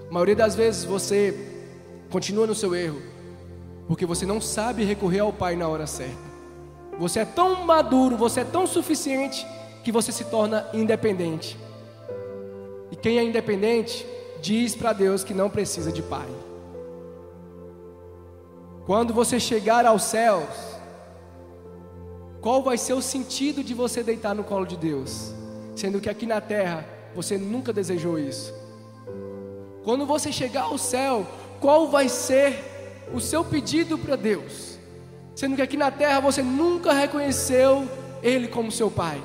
A 0.10 0.14
maioria 0.14 0.36
das 0.36 0.56
vezes 0.56 0.84
você 0.84 1.34
continua 2.10 2.48
no 2.48 2.56
seu 2.56 2.76
erro, 2.76 3.02
porque 3.88 4.06
você 4.06 4.26
não 4.26 4.42
sabe 4.42 4.84
recorrer 4.84 5.20
ao 5.20 5.32
Pai 5.32 5.56
na 5.56 5.68
hora 5.68 5.88
certa. 5.88 6.32
Você 6.98 7.20
é 7.20 7.26
tão 7.26 7.64
maduro, 7.66 8.18
você 8.18 8.42
é 8.42 8.44
tão 8.44 8.68
suficiente 8.68 9.46
que 9.84 9.92
você 9.92 10.12
se 10.12 10.26
torna 10.26 10.68
independente. 10.74 11.58
E 12.92 12.96
quem 12.96 13.18
é 13.18 13.24
independente 13.24 14.06
diz 14.42 14.76
para 14.76 14.94
Deus 14.94 15.24
que 15.24 15.34
não 15.34 15.50
precisa 15.50 15.92
de 15.92 16.02
Pai. 16.02 16.28
Quando 18.92 19.14
você 19.14 19.40
chegar 19.40 19.86
aos 19.86 20.04
céus, 20.04 20.50
qual 22.42 22.62
vai 22.62 22.78
ser 22.78 22.92
o 22.92 23.02
sentido 23.02 23.64
de 23.64 23.74
você 23.74 24.04
deitar 24.04 24.36
no 24.36 24.44
colo 24.44 24.66
de 24.66 24.76
Deus? 24.76 25.34
Sendo 25.78 26.02
que 26.02 26.10
aqui 26.10 26.26
na 26.26 26.42
terra 26.42 26.86
você 27.16 27.38
nunca 27.38 27.72
desejou 27.72 28.20
isso. 28.20 28.54
Quando 29.86 30.06
você 30.06 30.30
chegar 30.30 30.64
ao 30.64 30.78
céu, 30.78 31.26
qual 31.62 31.88
vai 31.88 32.10
ser 32.10 33.08
o 33.14 33.22
seu 33.22 33.46
pedido 33.46 33.98
para 33.98 34.18
Deus? 34.18 34.78
Sendo 35.36 35.56
que 35.56 35.62
aqui 35.62 35.78
na 35.78 35.90
terra 35.90 36.20
você 36.20 36.44
nunca 36.44 36.92
reconheceu 36.92 37.90
Ele 38.22 38.50
como 38.50 38.74
seu 38.74 38.92
Pai. 38.92 39.24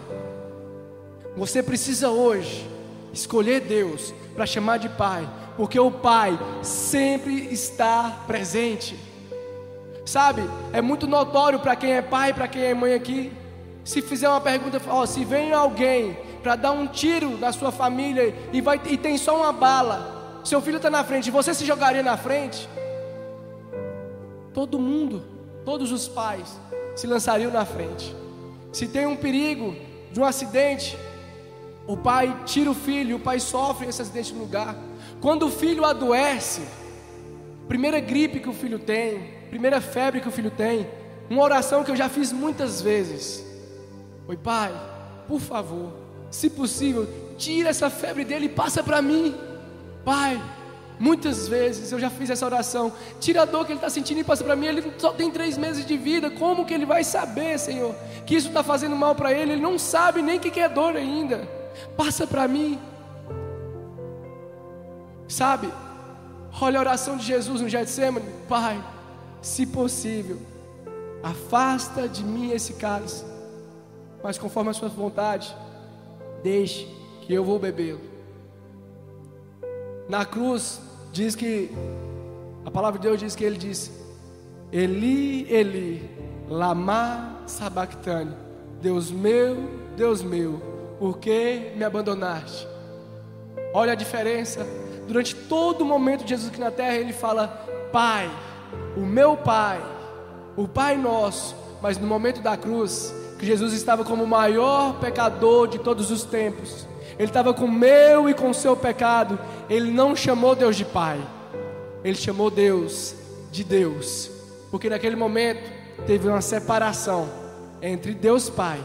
Você 1.37 1.61
precisa 1.61 2.09
hoje 2.09 2.71
escolher 3.13 3.63
Deus 3.63 4.15
para 4.33 4.47
chamar 4.47 4.77
de 4.77 4.91
Pai, 4.91 5.29
porque 5.57 5.81
o 5.81 5.91
Pai 5.91 6.39
sempre 6.63 7.53
está 7.53 8.23
presente. 8.29 9.16
Sabe, 10.07 10.49
é 10.73 10.81
muito 10.81 11.09
notório 11.09 11.59
para 11.59 11.75
quem 11.75 11.95
é 11.95 12.01
pai, 12.01 12.33
para 12.33 12.47
quem 12.47 12.63
é 12.63 12.73
mãe 12.73 12.95
aqui. 12.95 13.33
Se 13.85 14.01
fizer 14.01 14.29
uma 14.29 14.41
pergunta, 14.41 14.81
ó, 14.89 15.05
se 15.05 15.25
vem 15.25 15.53
alguém 15.53 16.17
para 16.45 16.55
dar 16.55 16.71
um 16.71 16.87
tiro 16.87 17.37
na 17.37 17.53
sua 17.53 17.73
família 17.73 18.33
e, 18.53 18.61
vai, 18.61 18.81
e 18.89 18.97
tem 18.97 19.19
só 19.19 19.37
uma 19.37 19.53
bala, 19.53 20.41
seu 20.45 20.63
filho 20.63 20.77
está 20.77 20.89
na 20.89 21.03
frente, 21.03 21.29
você 21.29 21.53
se 21.53 21.65
jogaria 21.65 22.05
na 22.05 22.17
frente? 22.17 22.69
Todo 24.55 24.79
mundo, 24.79 25.25
todos 25.65 25.91
os 25.91 26.07
pais 26.07 26.57
se 26.95 27.07
lançariam 27.09 27.51
na 27.51 27.65
frente. 27.65 28.15
Se 28.73 28.87
tem 28.87 29.07
um 29.07 29.17
perigo 29.17 29.75
de 30.13 30.21
um 30.21 30.25
acidente, 30.25 30.97
o 31.85 31.97
pai 31.97 32.43
tira 32.45 32.71
o 32.71 32.75
filho, 32.75 33.17
o 33.17 33.21
pai 33.21 33.41
sofre 33.41 33.89
esse 33.89 34.03
acidente 34.03 34.33
no 34.33 34.41
lugar. 34.41 34.77
Quando 35.21 35.47
o 35.47 35.51
filho 35.51 35.85
adoece, 35.85 36.63
primeira 37.67 37.99
gripe 37.99 38.39
que 38.39 38.49
o 38.49 38.55
filho 38.55 38.79
tem, 38.79 39.36
primeira 39.47 39.81
febre 39.81 40.21
que 40.21 40.29
o 40.29 40.33
filho 40.33 40.51
tem, 40.51 40.87
uma 41.29 41.43
oração 41.43 41.83
que 41.83 41.91
eu 41.91 41.97
já 41.97 42.09
fiz 42.09 42.33
muitas 42.33 42.81
vezes. 42.81 43.45
Oi, 44.29 44.37
pai, 44.37 44.73
por 45.27 45.41
favor, 45.41 45.93
se 46.31 46.51
possível, 46.51 47.09
tira 47.37 47.69
essa 47.69 47.91
febre 47.91 48.25
dele 48.25 48.47
e 48.47 48.49
passa 48.49 48.83
para 48.83 49.01
mim. 49.03 49.35
Pai, 50.05 50.41
muitas 50.99 51.49
vezes 51.49 51.93
eu 51.93 51.99
já 51.99 52.11
fiz 52.11 52.31
essa 52.31 52.47
oração. 52.47 52.93
Tira 53.21 53.43
a 53.43 53.45
dor 53.45 53.65
que 53.65 53.73
ele 53.73 53.79
está 53.79 53.91
sentindo 53.91 54.21
e 54.21 54.25
passa 54.25 54.45
para 54.45 54.57
mim. 54.57 54.67
Ele 54.67 54.93
só 54.99 55.13
tem 55.13 55.31
três 55.31 55.57
meses 55.59 55.85
de 55.85 55.97
vida. 55.97 56.31
Como 56.31 56.65
que 56.65 56.75
ele 56.75 56.87
vai 56.87 57.05
saber, 57.05 57.59
Senhor, 57.59 57.95
que 58.25 58.35
isso 58.35 58.49
está 58.49 58.63
fazendo 58.63 58.97
mal 58.97 59.15
para 59.15 59.33
ele? 59.33 59.53
Ele 59.53 59.63
não 59.63 59.79
sabe 59.79 60.23
nem 60.23 60.39
o 60.39 60.41
que 60.41 60.61
é 60.61 60.69
dor 60.69 60.97
ainda. 60.97 61.49
Passa 61.97 62.27
para 62.27 62.47
mim. 62.49 62.79
Sabe? 65.29 65.69
Olha 66.61 66.79
a 66.79 66.81
oração 66.81 67.17
de 67.17 67.25
Jesus 67.25 67.61
no 67.61 67.69
Getsemane. 67.69 68.27
Pai, 68.49 68.83
se 69.47 69.65
possível, 69.65 70.39
afasta 71.23 72.09
de 72.09 72.25
mim 72.25 72.51
esse 72.51 72.73
cálice, 72.73 73.25
mas 74.21 74.37
conforme 74.37 74.71
a 74.71 74.75
sua 74.75 74.89
vontade, 74.89 75.57
deixe 76.43 76.85
que 77.23 77.33
eu 77.33 77.45
vou 77.45 77.57
bebê-lo. 77.57 78.01
Na 80.09 80.25
cruz 80.27 80.81
diz 81.13 81.37
que 81.37 81.71
a 82.65 82.71
palavra 82.73 82.99
de 82.99 83.07
Deus 83.07 83.21
diz 83.21 83.37
que 83.37 83.45
ele 83.45 83.57
disse: 83.57 83.93
Eli, 84.73 85.47
Eli, 85.49 86.11
lama 86.49 87.41
sabachthani. 87.47 88.35
Deus 88.83 89.13
meu, 89.13 89.57
Deus 89.97 90.23
meu, 90.23 90.61
por 90.99 91.19
que 91.19 91.73
me 91.77 91.85
abandonaste? 91.85 92.67
Olha 93.73 93.93
a 93.93 93.97
diferença. 93.97 94.67
Durante 95.07 95.37
todo 95.37 95.83
o 95.83 95.85
momento 95.85 96.25
de 96.25 96.31
Jesus 96.31 96.51
aqui 96.51 96.59
na 96.59 96.73
terra, 96.73 96.97
ele 96.97 97.13
fala: 97.13 97.47
Pai, 97.93 98.29
o 98.97 99.01
meu 99.01 99.37
Pai, 99.37 99.81
o 100.57 100.67
Pai 100.67 100.97
nosso, 100.97 101.55
mas 101.83 101.99
no 101.99 102.07
momento 102.07 102.41
da 102.41 102.57
cruz, 102.57 103.15
que 103.39 103.45
Jesus 103.45 103.73
estava 103.73 104.05
como 104.05 104.25
o 104.25 104.27
maior 104.27 104.99
pecador 104.99 105.69
de 105.69 105.79
todos 105.79 106.11
os 106.11 106.25
tempos, 106.25 106.87
ele 107.19 107.29
estava 107.29 107.53
com 107.53 107.67
o 107.67 107.73
meu 107.73 108.29
e 108.29 108.35
com 108.35 108.51
o 108.51 108.55
seu 108.55 108.77
pecado, 108.77 109.39
ele 109.69 109.91
não 109.91 110.17
chamou 110.17 110.55
Deus 110.55 110.77
de 110.77 110.85
Pai, 110.85 111.21
ele 112.03 112.17
chamou 112.17 112.51
Deus 112.51 113.15
de 113.53 113.63
Deus, 113.63 114.31
porque 114.71 114.89
naquele 114.89 115.17
momento 115.17 115.71
teve 116.07 116.29
uma 116.29 116.41
separação 116.41 117.29
entre 117.83 118.15
Deus 118.15 118.49
Pai 118.49 118.81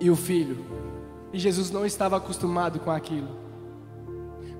e 0.00 0.10
o 0.10 0.16
Filho, 0.16 0.64
e 1.32 1.38
Jesus 1.38 1.70
não 1.70 1.84
estava 1.84 2.16
acostumado 2.16 2.78
com 2.78 2.90
aquilo. 2.90 3.42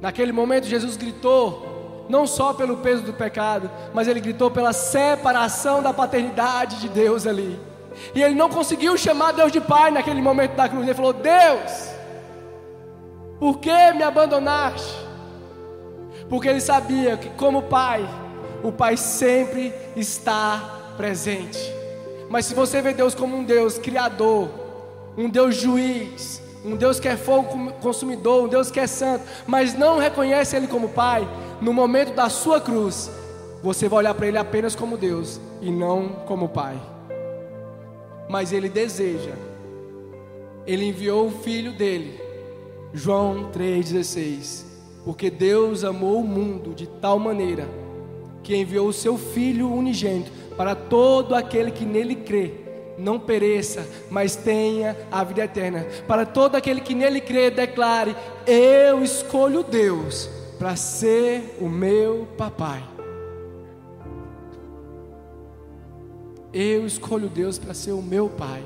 Naquele 0.00 0.33
momento, 0.33 0.66
Jesus 0.66 0.96
gritou: 0.96 1.71
não 2.08 2.26
só 2.26 2.52
pelo 2.52 2.78
peso 2.78 3.02
do 3.02 3.12
pecado, 3.12 3.70
mas 3.92 4.08
ele 4.08 4.20
gritou 4.20 4.50
pela 4.50 4.72
separação 4.72 5.82
da 5.82 5.92
paternidade 5.92 6.80
de 6.80 6.88
Deus 6.88 7.26
ali. 7.26 7.58
E 8.14 8.22
ele 8.22 8.34
não 8.34 8.48
conseguiu 8.48 8.96
chamar 8.96 9.32
Deus 9.32 9.52
de 9.52 9.60
Pai 9.60 9.90
naquele 9.90 10.20
momento 10.20 10.54
da 10.54 10.68
cruz. 10.68 10.84
Ele 10.84 10.94
falou: 10.94 11.12
Deus, 11.12 11.90
por 13.38 13.58
que 13.58 13.92
me 13.92 14.02
abandonaste? 14.02 15.02
Porque 16.28 16.48
ele 16.48 16.60
sabia 16.60 17.16
que, 17.16 17.28
como 17.30 17.62
Pai, 17.62 18.08
o 18.62 18.72
Pai 18.72 18.96
sempre 18.96 19.72
está 19.94 20.94
presente. 20.96 21.58
Mas 22.30 22.46
se 22.46 22.54
você 22.54 22.80
vê 22.80 22.94
Deus 22.94 23.14
como 23.14 23.36
um 23.36 23.44
Deus 23.44 23.76
criador, 23.76 24.48
um 25.16 25.28
Deus 25.28 25.56
juiz, 25.56 26.42
um 26.64 26.76
Deus 26.76 26.98
que 26.98 27.08
é 27.08 27.16
fogo 27.16 27.72
consumidor, 27.82 28.44
um 28.44 28.48
Deus 28.48 28.70
que 28.70 28.80
é 28.80 28.86
santo, 28.86 29.24
mas 29.46 29.74
não 29.74 29.98
reconhece 29.98 30.56
Ele 30.56 30.66
como 30.66 30.88
Pai, 30.88 31.28
no 31.62 31.72
momento 31.72 32.12
da 32.12 32.29
sua 32.29 32.61
cruz, 32.61 33.09
você 33.62 33.88
vai 33.88 34.01
olhar 34.01 34.14
para 34.14 34.27
Ele 34.27 34.37
apenas 34.37 34.75
como 34.75 34.98
Deus 34.98 35.40
e 35.61 35.70
não 35.70 36.09
como 36.27 36.48
Pai. 36.48 36.77
Mas 38.29 38.53
Ele 38.53 38.68
deseja, 38.68 39.33
Ele 40.66 40.87
enviou 40.87 41.29
o 41.29 41.31
Filho 41.31 41.72
dele, 41.72 42.20
João 42.92 43.53
3,16, 43.53 44.64
porque 45.05 45.31
Deus 45.31 45.85
amou 45.85 46.20
o 46.20 46.27
mundo 46.27 46.75
de 46.75 46.88
tal 46.88 47.20
maneira 47.20 47.68
que 48.42 48.57
enviou 48.57 48.88
o 48.88 48.92
seu 48.92 49.16
Filho 49.16 49.72
unigênito 49.72 50.33
para 50.57 50.75
todo 50.75 51.33
aquele 51.33 51.70
que 51.70 51.85
nele 51.85 52.16
crê 52.16 52.55
não 52.98 53.18
pereça, 53.18 53.88
mas 54.11 54.37
tenha 54.37 54.94
a 55.11 55.25
vida 55.25 55.42
eterna. 55.44 55.87
Para 56.07 56.27
todo 56.27 56.57
aquele 56.57 56.81
que 56.81 56.94
nele 56.94 57.22
crê, 57.22 57.51
declare: 57.51 58.14
Eu 58.46 59.03
escolho 59.03 59.64
Deus 59.64 60.29
para 60.62 60.77
ser 60.77 61.57
o 61.61 61.68
meu 61.68 62.25
papai. 62.38 62.85
Eu 66.55 66.87
escolho 66.87 67.29
Deus 67.29 67.59
para 67.59 67.75
ser 67.75 67.90
o 67.90 68.01
meu 68.01 68.29
pai. 68.29 68.62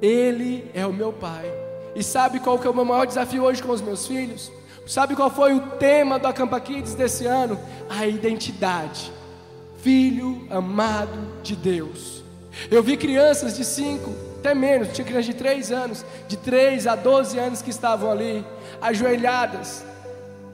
Ele 0.00 0.70
é 0.72 0.86
o 0.86 0.92
meu 0.92 1.12
pai. 1.12 1.44
E 1.94 2.02
sabe 2.02 2.40
qual 2.40 2.58
que 2.58 2.66
é 2.66 2.70
o 2.70 2.74
meu 2.74 2.86
maior 2.86 3.06
desafio 3.06 3.42
hoje 3.42 3.62
com 3.62 3.72
os 3.72 3.82
meus 3.82 4.06
filhos? 4.06 4.50
Sabe 4.86 5.14
qual 5.14 5.28
foi 5.28 5.52
o 5.52 5.60
tema 5.72 6.18
do 6.18 6.26
Acampa 6.28 6.58
Kids 6.60 6.94
desse 6.94 7.26
ano? 7.26 7.60
A 7.90 8.06
identidade. 8.06 9.12
Filho 9.82 10.46
amado 10.48 11.42
de 11.42 11.54
Deus. 11.56 12.24
Eu 12.70 12.82
vi 12.82 12.96
crianças 12.96 13.54
de 13.54 13.66
5, 13.66 14.10
até 14.38 14.54
menos, 14.54 14.88
tinha 14.94 15.04
crianças 15.04 15.26
de 15.26 15.34
3 15.34 15.72
anos, 15.72 16.06
de 16.26 16.38
3 16.38 16.86
a 16.86 16.94
12 16.94 17.38
anos 17.38 17.60
que 17.60 17.68
estavam 17.68 18.10
ali, 18.10 18.42
ajoelhadas, 18.80 19.84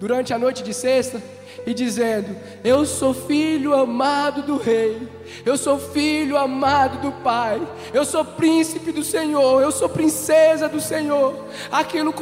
durante 0.01 0.35
a 0.35 0.39
noite 0.39 0.65
de 0.65 0.75
sexta, 0.75 1.23
e 1.65 1.73
dizendo: 1.73 2.35
Eu 2.65 2.85
sou 2.85 3.15
filho 3.15 3.73
amado 3.75 4.43
do 4.43 4.57
Rei, 4.57 5.07
eu 5.45 5.57
sou 5.57 5.79
filho 5.79 6.37
amado 6.37 7.01
do 7.01 7.13
Pai, 7.23 7.61
eu 7.95 8.05
sou 8.05 8.25
príncipe 8.25 8.91
do 8.91 9.05
Senhor, 9.05 9.63
eu 9.63 9.71
sou 9.71 9.89
princesa 9.89 10.69
do 10.69 10.81
Senhor. 10.81 11.47
Aquilo, 11.71 12.13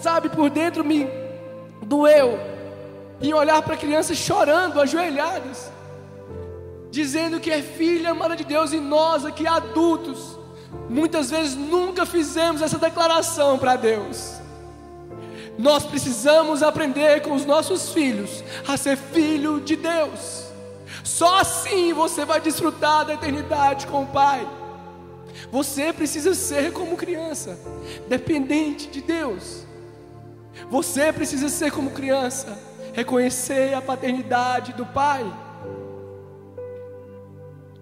sabe, 0.00 0.28
por 0.28 0.50
dentro 0.50 0.82
me 0.82 1.06
doeu, 1.82 2.40
em 3.20 3.32
olhar 3.32 3.62
para 3.62 3.76
crianças 3.76 4.16
chorando, 4.16 4.80
ajoelhadas 4.80 5.70
dizendo 6.92 7.40
que 7.40 7.50
é 7.50 7.62
filha 7.62 8.10
amada 8.10 8.36
de 8.36 8.44
Deus, 8.44 8.74
e 8.74 8.78
nós 8.78 9.24
aqui 9.24 9.46
adultos, 9.46 10.38
muitas 10.90 11.30
vezes 11.30 11.56
nunca 11.56 12.04
fizemos 12.04 12.60
essa 12.60 12.78
declaração 12.78 13.58
para 13.58 13.76
Deus. 13.76 14.41
Nós 15.58 15.84
precisamos 15.84 16.62
aprender 16.62 17.22
com 17.22 17.32
os 17.34 17.44
nossos 17.44 17.92
filhos 17.92 18.42
a 18.66 18.76
ser 18.76 18.96
filho 18.96 19.60
de 19.60 19.76
Deus. 19.76 20.44
Só 21.04 21.40
assim 21.40 21.92
você 21.92 22.24
vai 22.24 22.40
desfrutar 22.40 23.04
da 23.04 23.14
eternidade 23.14 23.86
com 23.86 24.04
o 24.04 24.06
Pai. 24.06 24.46
Você 25.50 25.92
precisa 25.92 26.34
ser 26.34 26.72
como 26.72 26.96
criança, 26.96 27.58
dependente 28.08 28.88
de 28.88 29.00
Deus. 29.02 29.66
Você 30.70 31.12
precisa 31.12 31.48
ser 31.48 31.70
como 31.70 31.90
criança, 31.90 32.58
reconhecer 32.92 33.74
a 33.74 33.82
paternidade 33.82 34.72
do 34.72 34.86
Pai. 34.86 35.24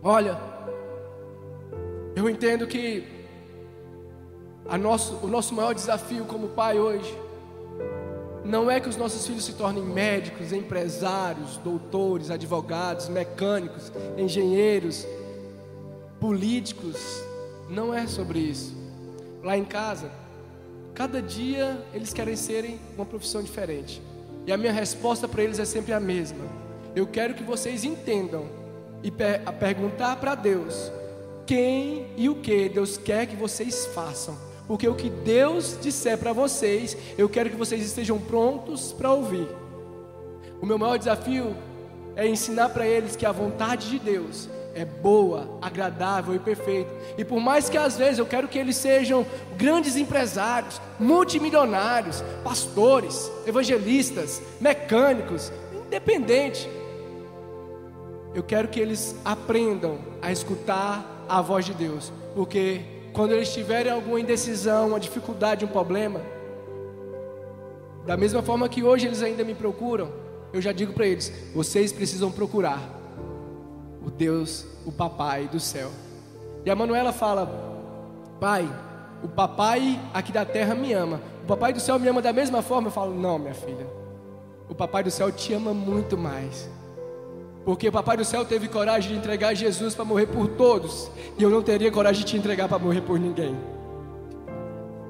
Olha, 0.02 0.40
eu 2.16 2.28
entendo 2.28 2.66
que 2.66 3.06
nosso, 4.78 5.18
o 5.22 5.26
nosso 5.26 5.54
maior 5.54 5.74
desafio 5.74 6.24
como 6.24 6.48
pai 6.48 6.78
hoje 6.78 7.29
não 8.44 8.70
é 8.70 8.81
que 8.81 8.88
os 8.88 8.96
nossos 8.96 9.26
filhos 9.26 9.44
se 9.44 9.53
tornem 9.53 9.83
médicos, 9.83 10.53
empresários, 10.53 11.57
doutores, 11.59 12.31
advogados, 12.31 13.09
mecânicos, 13.09 13.92
engenheiros, 14.16 15.07
políticos. 16.18 16.96
Não 17.68 17.92
é 17.92 18.07
sobre 18.07 18.38
isso. 18.38 18.74
Lá 19.42 19.57
em 19.57 19.64
casa, 19.64 20.11
cada 20.94 21.20
dia 21.20 21.85
eles 21.92 22.12
querem 22.12 22.37
serem 22.37 22.81
uma 22.96 23.05
profissão 23.05 23.42
diferente. 23.42 24.03
E 24.46 24.53
a 24.53 24.57
minha 24.57 24.72
resposta 24.72 25.29
para 25.29 25.42
eles 25.42 25.59
é 25.59 25.64
sempre 25.64 25.92
a 25.92 26.00
mesma. 26.00 26.44
Eu 26.96 27.07
quero 27.07 27.35
que 27.35 27.42
vocês 27.42 27.85
entendam 27.85 28.46
e 29.03 29.11
per 29.11 29.40
perguntar 29.59 30.16
para 30.16 30.35
Deus 30.35 30.90
quem 31.46 32.07
e 32.16 32.29
o 32.29 32.37
que 32.37 32.68
Deus 32.68 32.96
quer 32.96 33.26
que 33.26 33.37
vocês 33.37 33.87
façam. 33.87 34.49
Porque 34.70 34.87
o 34.87 34.94
que 34.94 35.11
Deus 35.11 35.76
disser 35.83 36.16
para 36.16 36.33
vocês, 36.33 36.96
eu 37.18 37.28
quero 37.28 37.50
que 37.50 37.56
vocês 37.56 37.85
estejam 37.85 38.20
prontos 38.20 38.92
para 38.92 39.11
ouvir. 39.11 39.48
O 40.62 40.64
meu 40.64 40.78
maior 40.78 40.96
desafio 40.96 41.56
é 42.14 42.28
ensinar 42.28 42.68
para 42.68 42.87
eles 42.87 43.16
que 43.16 43.26
a 43.26 43.33
vontade 43.33 43.90
de 43.90 43.98
Deus 43.98 44.48
é 44.72 44.85
boa, 44.85 45.59
agradável 45.61 46.37
e 46.37 46.38
perfeita. 46.38 46.88
E 47.18 47.24
por 47.24 47.40
mais 47.40 47.68
que 47.68 47.76
às 47.76 47.96
vezes 47.96 48.20
eu 48.20 48.26
quero 48.26 48.46
que 48.46 48.61
eles 48.61 48.76
sejam 48.76 49.26
grandes 49.56 49.96
empresários, 49.96 50.80
multimilionários, 51.00 52.22
pastores, 52.44 53.28
evangelistas, 53.48 54.40
mecânicos, 54.61 55.52
independente, 55.85 56.70
eu 58.33 58.44
quero 58.44 58.68
que 58.68 58.78
eles 58.78 59.16
aprendam 59.24 59.98
a 60.22 60.30
escutar 60.30 61.26
a 61.28 61.42
voz 61.42 61.64
de 61.64 61.74
Deus, 61.74 62.12
porque 62.37 62.99
quando 63.12 63.32
eles 63.32 63.52
tiverem 63.52 63.92
alguma 63.92 64.20
indecisão, 64.20 64.88
uma 64.88 65.00
dificuldade, 65.00 65.64
um 65.64 65.68
problema, 65.68 66.20
da 68.06 68.16
mesma 68.16 68.42
forma 68.42 68.68
que 68.68 68.82
hoje 68.82 69.06
eles 69.06 69.22
ainda 69.22 69.44
me 69.44 69.54
procuram, 69.54 70.10
eu 70.52 70.60
já 70.60 70.72
digo 70.72 70.92
para 70.92 71.06
eles: 71.06 71.32
vocês 71.54 71.92
precisam 71.92 72.30
procurar 72.30 72.80
o 74.04 74.10
Deus, 74.10 74.66
o 74.86 74.92
Papai 74.92 75.48
do 75.48 75.60
céu. 75.60 75.90
E 76.64 76.70
a 76.70 76.76
Manuela 76.76 77.12
fala: 77.12 77.46
Pai, 78.40 78.68
o 79.22 79.28
Papai 79.28 80.00
aqui 80.12 80.32
da 80.32 80.44
terra 80.44 80.74
me 80.74 80.92
ama. 80.92 81.20
O 81.44 81.46
Papai 81.46 81.72
do 81.72 81.80
céu 81.80 81.98
me 81.98 82.08
ama 82.08 82.22
da 82.22 82.32
mesma 82.32 82.62
forma. 82.62 82.88
Eu 82.88 82.92
falo: 82.92 83.14
Não, 83.14 83.38
minha 83.38 83.54
filha. 83.54 83.86
O 84.68 84.74
Papai 84.74 85.02
do 85.02 85.10
céu 85.10 85.30
te 85.30 85.52
ama 85.52 85.74
muito 85.74 86.16
mais. 86.16 86.68
Porque 87.70 87.88
Papai 87.88 88.16
do 88.16 88.24
céu 88.24 88.44
teve 88.44 88.66
coragem 88.66 89.12
de 89.12 89.16
entregar 89.16 89.54
Jesus 89.54 89.94
para 89.94 90.04
morrer 90.04 90.26
por 90.26 90.48
todos. 90.48 91.09
E 91.38 91.42
eu 91.44 91.48
não 91.48 91.62
teria 91.62 91.88
coragem 91.88 92.24
de 92.24 92.33
te 92.33 92.37
entregar 92.37 92.68
para 92.68 92.80
morrer 92.80 93.00
por 93.00 93.16
ninguém. 93.16 93.56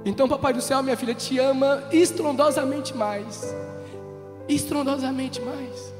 Então, 0.05 0.29
Papai 0.29 0.53
do 0.53 0.61
céu, 0.61 0.83
minha 0.83 0.95
filha, 0.95 1.15
te 1.15 1.39
ama 1.39 1.83
estrondosamente 1.91 2.95
mais 2.95 3.43
estrondosamente 4.47 5.41
mais. 5.41 5.95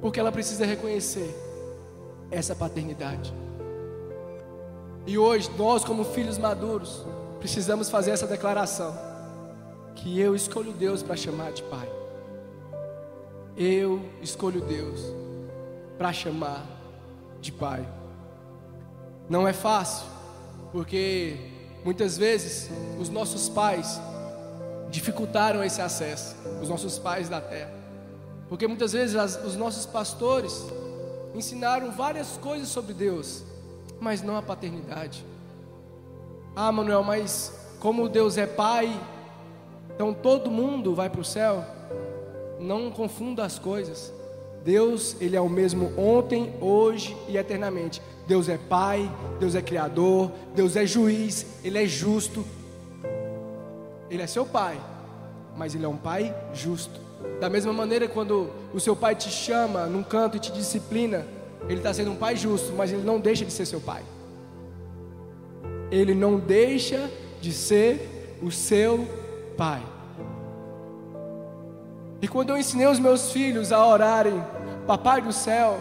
Porque 0.00 0.18
ela 0.18 0.32
precisa 0.32 0.66
reconhecer 0.66 1.32
essa 2.28 2.56
paternidade. 2.56 3.32
E 5.06 5.16
hoje, 5.16 5.48
nós, 5.56 5.84
como 5.84 6.04
filhos 6.04 6.36
maduros, 6.36 7.06
precisamos 7.38 7.88
fazer 7.88 8.10
essa 8.10 8.26
declaração: 8.26 8.92
que 9.94 10.18
eu 10.18 10.34
escolho 10.34 10.72
Deus 10.72 11.00
para 11.00 11.14
chamar 11.14 11.52
de 11.52 11.62
Pai. 11.62 11.97
Eu 13.60 14.00
escolho 14.22 14.60
Deus 14.60 15.00
para 15.98 16.12
chamar 16.12 16.64
de 17.40 17.50
Pai. 17.50 17.84
Não 19.28 19.48
é 19.48 19.52
fácil, 19.52 20.06
porque 20.70 21.36
muitas 21.84 22.16
vezes 22.16 22.70
os 23.00 23.08
nossos 23.08 23.48
pais 23.48 24.00
dificultaram 24.90 25.64
esse 25.64 25.82
acesso, 25.82 26.36
os 26.62 26.68
nossos 26.68 27.00
pais 27.00 27.28
da 27.28 27.40
terra. 27.40 27.72
Porque 28.48 28.68
muitas 28.68 28.92
vezes 28.92 29.16
as, 29.16 29.44
os 29.44 29.56
nossos 29.56 29.84
pastores 29.84 30.64
ensinaram 31.34 31.90
várias 31.90 32.36
coisas 32.36 32.68
sobre 32.68 32.94
Deus, 32.94 33.42
mas 33.98 34.22
não 34.22 34.36
a 34.36 34.42
paternidade. 34.42 35.26
Ah, 36.54 36.70
Manuel, 36.70 37.02
mas 37.02 37.52
como 37.80 38.08
Deus 38.08 38.38
é 38.38 38.46
pai, 38.46 38.88
então 39.96 40.14
todo 40.14 40.48
mundo 40.48 40.94
vai 40.94 41.10
para 41.10 41.20
o 41.20 41.24
céu? 41.24 41.76
Não 42.58 42.90
confunda 42.90 43.44
as 43.44 43.58
coisas. 43.58 44.12
Deus, 44.64 45.16
ele 45.20 45.36
é 45.36 45.40
o 45.40 45.48
mesmo 45.48 45.92
ontem, 45.96 46.52
hoje 46.60 47.16
e 47.28 47.36
eternamente. 47.36 48.02
Deus 48.26 48.48
é 48.48 48.58
pai, 48.58 49.10
Deus 49.40 49.54
é 49.54 49.62
criador, 49.62 50.30
Deus 50.54 50.76
é 50.76 50.84
juiz, 50.84 51.46
ele 51.64 51.82
é 51.82 51.86
justo, 51.86 52.44
ele 54.10 54.22
é 54.22 54.26
seu 54.26 54.44
pai, 54.44 54.78
mas 55.56 55.74
ele 55.74 55.84
é 55.84 55.88
um 55.88 55.96
pai 55.96 56.34
justo. 56.52 57.00
Da 57.40 57.48
mesma 57.48 57.72
maneira, 57.72 58.06
quando 58.08 58.50
o 58.74 58.78
seu 58.78 58.94
pai 58.94 59.14
te 59.14 59.30
chama 59.30 59.86
num 59.86 60.02
canto 60.02 60.36
e 60.36 60.40
te 60.40 60.52
disciplina, 60.52 61.26
ele 61.68 61.78
está 61.78 61.92
sendo 61.92 62.10
um 62.10 62.16
pai 62.16 62.36
justo, 62.36 62.72
mas 62.76 62.92
ele 62.92 63.02
não 63.02 63.18
deixa 63.18 63.44
de 63.44 63.52
ser 63.52 63.66
seu 63.66 63.80
pai. 63.80 64.02
Ele 65.90 66.14
não 66.14 66.38
deixa 66.38 67.10
de 67.40 67.52
ser 67.52 68.36
o 68.42 68.50
seu 68.50 69.06
pai. 69.56 69.82
E 72.20 72.26
quando 72.26 72.50
eu 72.50 72.58
ensinei 72.58 72.86
os 72.86 72.98
meus 72.98 73.32
filhos 73.32 73.72
a 73.72 73.84
orarem, 73.84 74.42
Papai 74.86 75.20
do 75.20 75.32
céu, 75.32 75.78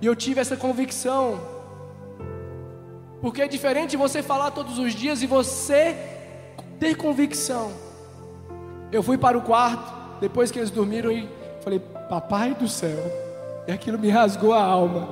e 0.00 0.06
eu 0.06 0.14
tive 0.14 0.40
essa 0.40 0.56
convicção, 0.56 1.40
porque 3.20 3.42
é 3.42 3.48
diferente 3.48 3.96
você 3.96 4.22
falar 4.22 4.52
todos 4.52 4.78
os 4.78 4.94
dias 4.94 5.22
e 5.22 5.26
você 5.26 5.96
ter 6.78 6.94
convicção. 6.96 7.72
Eu 8.92 9.02
fui 9.02 9.18
para 9.18 9.36
o 9.36 9.42
quarto, 9.42 9.92
depois 10.20 10.50
que 10.52 10.58
eles 10.58 10.70
dormiram, 10.70 11.10
e 11.10 11.28
falei, 11.62 11.80
Papai 12.08 12.54
do 12.54 12.68
céu, 12.68 13.04
e 13.66 13.72
aquilo 13.72 13.98
me 13.98 14.08
rasgou 14.08 14.54
a 14.54 14.62
alma. 14.62 15.08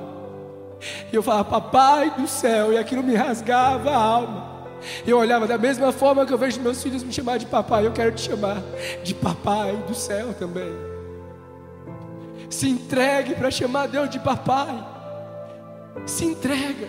E 1.11 1.15
eu 1.15 1.21
falava, 1.21 1.43
Papai 1.45 2.11
do 2.11 2.27
céu, 2.27 2.71
e 2.71 2.77
aquilo 2.77 3.03
me 3.03 3.13
rasgava 3.13 3.91
a 3.91 3.97
alma. 3.97 4.56
Eu 5.05 5.17
olhava 5.17 5.47
da 5.47 5.57
mesma 5.57 5.91
forma 5.91 6.25
que 6.25 6.33
eu 6.33 6.37
vejo 6.37 6.61
meus 6.61 6.81
filhos 6.81 7.03
me 7.03 7.11
chamar 7.11 7.37
de 7.37 7.45
papai, 7.45 7.85
eu 7.85 7.91
quero 7.91 8.11
te 8.11 8.21
chamar 8.21 8.61
de 9.03 9.13
papai 9.13 9.75
do 9.87 9.95
céu 9.95 10.33
também. 10.33 10.71
Se 12.49 12.69
entregue 12.69 13.35
para 13.35 13.51
chamar 13.51 13.87
Deus 13.87 14.09
de 14.09 14.19
papai. 14.19 14.85
Se 16.05 16.25
entrega. 16.25 16.87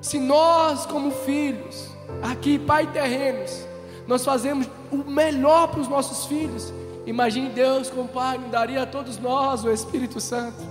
Se 0.00 0.18
nós, 0.18 0.86
como 0.86 1.10
filhos, 1.10 1.90
aqui, 2.22 2.58
pai 2.58 2.86
terrenos, 2.86 3.66
nós 4.06 4.24
fazemos 4.24 4.68
o 4.90 4.98
melhor 4.98 5.68
para 5.68 5.80
os 5.80 5.88
nossos 5.88 6.26
filhos. 6.26 6.72
Imagine 7.06 7.50
Deus 7.50 7.90
como 7.90 8.08
Pai, 8.08 8.38
daria 8.50 8.82
a 8.82 8.86
todos 8.86 9.18
nós 9.18 9.64
o 9.64 9.70
Espírito 9.70 10.20
Santo. 10.20 10.62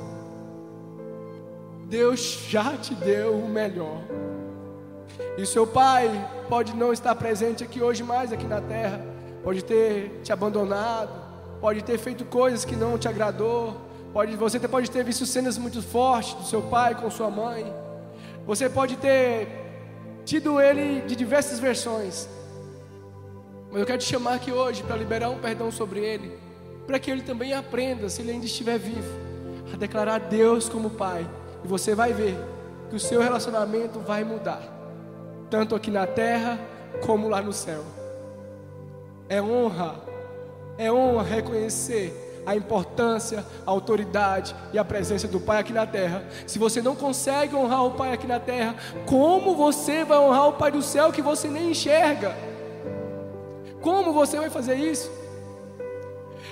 Deus 1.86 2.46
já 2.50 2.76
te 2.78 2.96
deu 2.96 3.36
o 3.36 3.48
melhor. 3.48 4.02
E 5.38 5.46
seu 5.46 5.66
pai 5.66 6.10
pode 6.50 6.76
não 6.76 6.94
estar 6.94 7.14
presente 7.16 7.64
aqui 7.64 7.82
hoje 7.82 8.04
mais 8.04 8.32
aqui 8.32 8.46
na 8.46 8.62
terra, 8.62 9.02
pode 9.44 9.64
ter 9.64 10.22
te 10.24 10.32
abandonado, 10.32 11.12
pode 11.60 11.84
ter 11.84 11.98
feito 11.98 12.26
coisas 12.26 12.66
que 12.66 12.76
não 12.76 12.98
te 12.98 13.08
agradou, 13.08 13.76
pode, 14.12 14.36
você 14.36 14.60
pode 14.60 14.90
ter 14.92 15.04
visto 15.04 15.26
cenas 15.26 15.58
muito 15.58 15.82
fortes 15.82 16.34
do 16.36 16.46
seu 16.46 16.62
pai 16.62 16.96
com 16.96 17.10
sua 17.10 17.30
mãe, 17.30 17.66
você 18.46 18.70
pode 18.70 18.96
ter 18.98 19.48
tido 20.26 20.62
ele 20.62 21.02
de 21.02 21.16
diversas 21.16 21.60
versões, 21.60 22.28
mas 23.74 23.80
eu 23.80 23.88
quero 23.88 23.98
te 23.98 24.06
chamar 24.06 24.36
aqui 24.36 24.52
hoje 24.52 24.84
para 24.84 24.96
liberar 24.96 25.32
um 25.32 25.40
perdão 25.40 25.72
sobre 25.72 26.00
ele, 26.00 26.38
para 26.86 27.00
que 27.00 27.10
ele 27.10 27.24
também 27.24 27.54
aprenda, 27.54 28.08
se 28.08 28.22
ele 28.22 28.30
ainda 28.30 28.46
estiver 28.46 28.78
vivo, 28.78 29.20
a 29.74 29.78
declarar 29.78 30.20
Deus 30.20 30.70
como 30.70 30.92
Pai. 30.92 31.28
E 31.64 31.68
você 31.68 31.96
vai 31.96 32.14
ver 32.14 32.38
que 32.92 32.96
o 32.96 33.00
seu 33.00 33.20
relacionamento 33.20 34.00
vai 34.00 34.24
mudar, 34.24 34.62
tanto 35.54 35.76
aqui 35.76 35.92
na 35.92 36.08
terra 36.08 36.60
como 37.06 37.30
lá 37.30 37.40
no 37.40 37.54
céu. 37.54 37.84
É 39.30 39.40
honra, 39.40 39.94
é 40.80 40.92
honra 40.92 41.22
reconhecer 41.22 42.42
a 42.44 42.56
importância, 42.56 43.46
a 43.64 43.70
autoridade 43.70 44.56
e 44.74 44.80
a 44.80 44.84
presença 44.84 45.28
do 45.28 45.40
Pai 45.40 45.60
aqui 45.60 45.72
na 45.72 45.86
terra. 45.86 46.24
Se 46.48 46.58
você 46.58 46.82
não 46.82 46.96
consegue 46.96 47.56
honrar 47.56 47.86
o 47.86 47.92
Pai 47.92 48.14
aqui 48.14 48.26
na 48.26 48.40
terra, 48.40 48.76
como 49.06 49.56
você 49.56 50.04
vai 50.04 50.18
honrar 50.18 50.48
o 50.48 50.54
Pai 50.54 50.72
do 50.72 50.82
céu 50.82 51.12
que 51.12 51.22
você 51.22 51.48
nem 51.48 51.70
enxerga? 51.70 52.36
Como 53.80 54.12
você 54.12 54.40
vai 54.40 54.50
fazer 54.50 54.74
isso? 54.74 55.12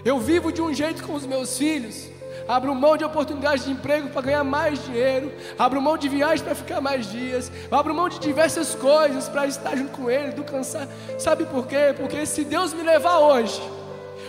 Eu 0.05 0.19
vivo 0.19 0.51
de 0.51 0.61
um 0.61 0.71
jeito 0.71 1.03
com 1.03 1.15
os 1.15 1.26
meus 1.26 1.57
filhos. 1.57 2.07
Abro 2.47 2.73
mão 2.75 2.97
de 2.97 3.03
oportunidades 3.03 3.65
de 3.65 3.71
emprego 3.71 4.09
para 4.09 4.21
ganhar 4.21 4.43
mais 4.43 4.83
dinheiro. 4.85 5.31
Abro 5.57 5.81
mão 5.81 5.97
de 5.97 6.09
viagem 6.09 6.43
para 6.43 6.55
ficar 6.55 6.81
mais 6.81 7.09
dias. 7.09 7.51
Abro 7.71 7.93
mão 7.93 8.09
de 8.09 8.19
diversas 8.19 8.75
coisas 8.75 9.29
para 9.29 9.47
estar 9.47 9.75
junto 9.75 9.91
com 9.91 10.09
ele, 10.09 10.31
do 10.31 10.43
cansar. 10.43 10.87
Sabe 11.17 11.45
por 11.45 11.67
quê? 11.67 11.93
Porque 11.95 12.25
se 12.25 12.43
Deus 12.43 12.73
me 12.73 12.83
levar 12.83 13.19
hoje, 13.19 13.61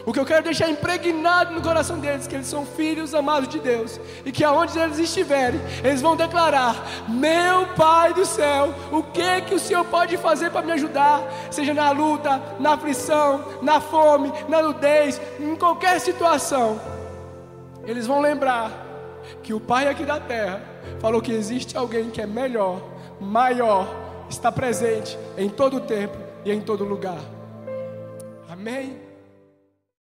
o 0.05 0.13
que 0.13 0.19
eu 0.19 0.25
quero 0.25 0.43
deixar 0.43 0.69
impregnado 0.69 1.55
no 1.55 1.63
coração 1.63 1.99
deles, 1.99 2.27
que 2.27 2.35
eles 2.35 2.47
são 2.47 2.67
filhos 2.67 3.15
amados 3.15 3.49
de 3.49 3.61
Deus, 3.61 4.01
e 4.25 4.33
que 4.33 4.43
aonde 4.43 4.77
eles 4.79 4.99
estiverem, 4.99 5.61
eles 5.85 6.01
vão 6.01 6.17
declarar: 6.17 7.05
Meu 7.09 7.67
Pai 7.77 8.13
do 8.13 8.27
céu, 8.27 8.75
o 8.91 9.03
que 9.03 9.43
que 9.43 9.55
o 9.55 9.59
Senhor 9.61 9.85
pode 9.85 10.17
fazer 10.17 10.51
para 10.51 10.67
me 10.67 10.73
ajudar? 10.73 11.23
Seja 11.51 11.73
na 11.73 11.91
luta, 11.91 12.43
na 12.59 12.75
aflição, 12.75 13.45
na 13.63 13.81
fome, 13.81 14.33
na 14.49 14.61
nudez, 14.61 15.21
em 15.39 15.55
qualquer 15.55 16.01
situação, 16.01 16.81
eles 17.85 18.07
vão 18.07 18.21
lembrar 18.21 18.71
que 19.43 19.53
o 19.53 19.61
Pai 19.61 19.89
aqui 19.89 20.05
da 20.05 20.21
terra 20.21 20.61
falou 21.01 21.21
que 21.21 21.33
existe 21.33 21.77
alguém 21.77 22.11
que 22.11 22.21
é 22.21 22.27
melhor, 22.27 22.81
maior, 23.21 23.87
está 24.29 24.51
presente 24.51 25.19
em 25.37 25.49
todo 25.49 25.81
tempo 25.81 26.17
e 26.45 26.53
em 26.53 26.61
todo 26.61 26.85
lugar. 26.85 27.21
Amém? 28.49 29.02